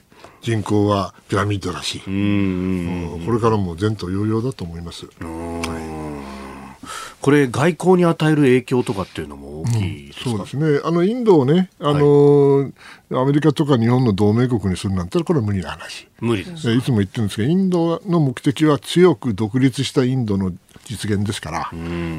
[0.41, 5.07] 人口はピラミッドだし、うんこれからも前途洋々だと思います。
[7.19, 12.73] これ、外交に与える影響とかっていうのも大きい、うん、そうですね、あのインドをね、あの、はい、
[13.11, 16.07] アメリカとか日本の同盟国にするなんてこれは無理な話。
[16.21, 16.71] 無理です。
[16.71, 20.53] いつも言ってるんですけど、インドの目的は強く独立したインドの
[20.87, 21.71] 実現ですから、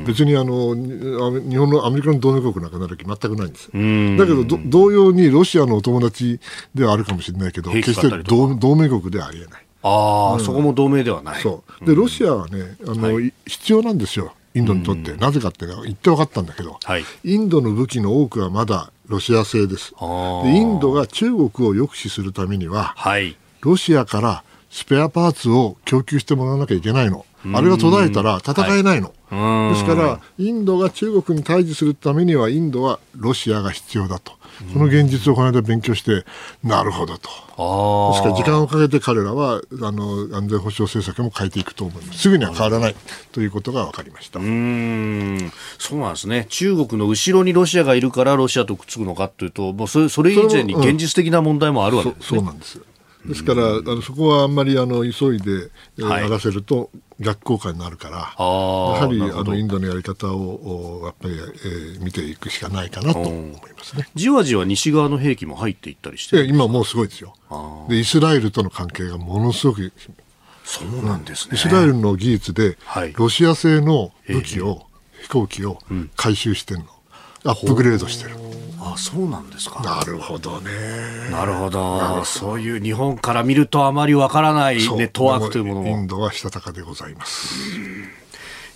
[0.07, 3.66] 別にあの日本のアメリカの同盟国なんかなる気全くないんです。
[3.69, 6.41] だけど同様にロシアのお友達
[6.75, 9.64] ではあるかもしれないけど、決して同同盟国ではありえない。
[9.83, 11.41] ああ、うん、そこも同盟ではない。
[11.41, 11.85] そう。
[11.85, 14.35] で、ロシアはね、あの、はい、必要なんですよ。
[14.55, 19.93] インドにとって、なぜかって言って分かったんだけど、はい、インドの武器の多くはまだロシア製です。
[19.93, 27.25] でインドが中国を抑止するためには、はい、ロシアからスペアパーツを供給してもらわなきゃいけないの。
[27.55, 29.12] あれが途絶えたら戦えないの。
[29.31, 34.33] はい、ですから、インドが中国に対峙するためには、インドはロシアが必要だと。
[34.73, 36.25] その現実をこの間勉強して、
[36.64, 37.29] なるほどと。
[37.29, 42.19] ですから時間をかけて彼らはあの安全保障政策も変えていくと思います。
[42.19, 42.97] すぐには変わらない
[43.31, 44.41] ということが分かりました。
[44.41, 46.47] うんそうなんですね。
[46.49, 52.27] 中国の後ろにロシアがいるからロシアとくっつくのかというと、もうそれそれ以前に現実的な問題もあるわけですね。
[52.27, 52.81] そそうなんです。
[53.27, 56.91] ですから、あのそこはあんまりあの急いで、やらせると
[57.21, 64.09] 逆効果になるから、やはりあのインドのやり方をやっぱり、えー、見ていくしかないかなと思いますね。
[64.14, 67.35] じわじわ西側の兵器も入っていったりして今もうすごいですよ。
[67.89, 67.99] で。
[67.99, 69.93] イスラエルとの関係がものすごく
[70.69, 72.77] そうなんですね、イスラエルの技術で、
[73.16, 74.87] ロシア製の武器を、
[75.23, 75.79] 飛行機を
[76.14, 76.87] 回収してるの、
[77.45, 78.37] アップグレードしてる。
[78.81, 79.83] あそうなんですか。
[79.83, 80.70] なるほどね。
[81.31, 82.24] なるほど。
[82.24, 87.55] そういう日本から見るとあまりわからないネットワークというものもインドはしたたかでございます、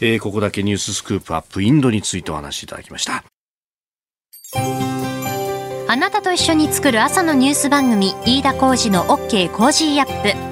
[0.01, 3.25] えー、ここだけニューススクープアップインドについてお話しいただきました。
[5.89, 10.52] あなたと一緒に作る朝のニュース番組飯田浩二の OK コージーアップ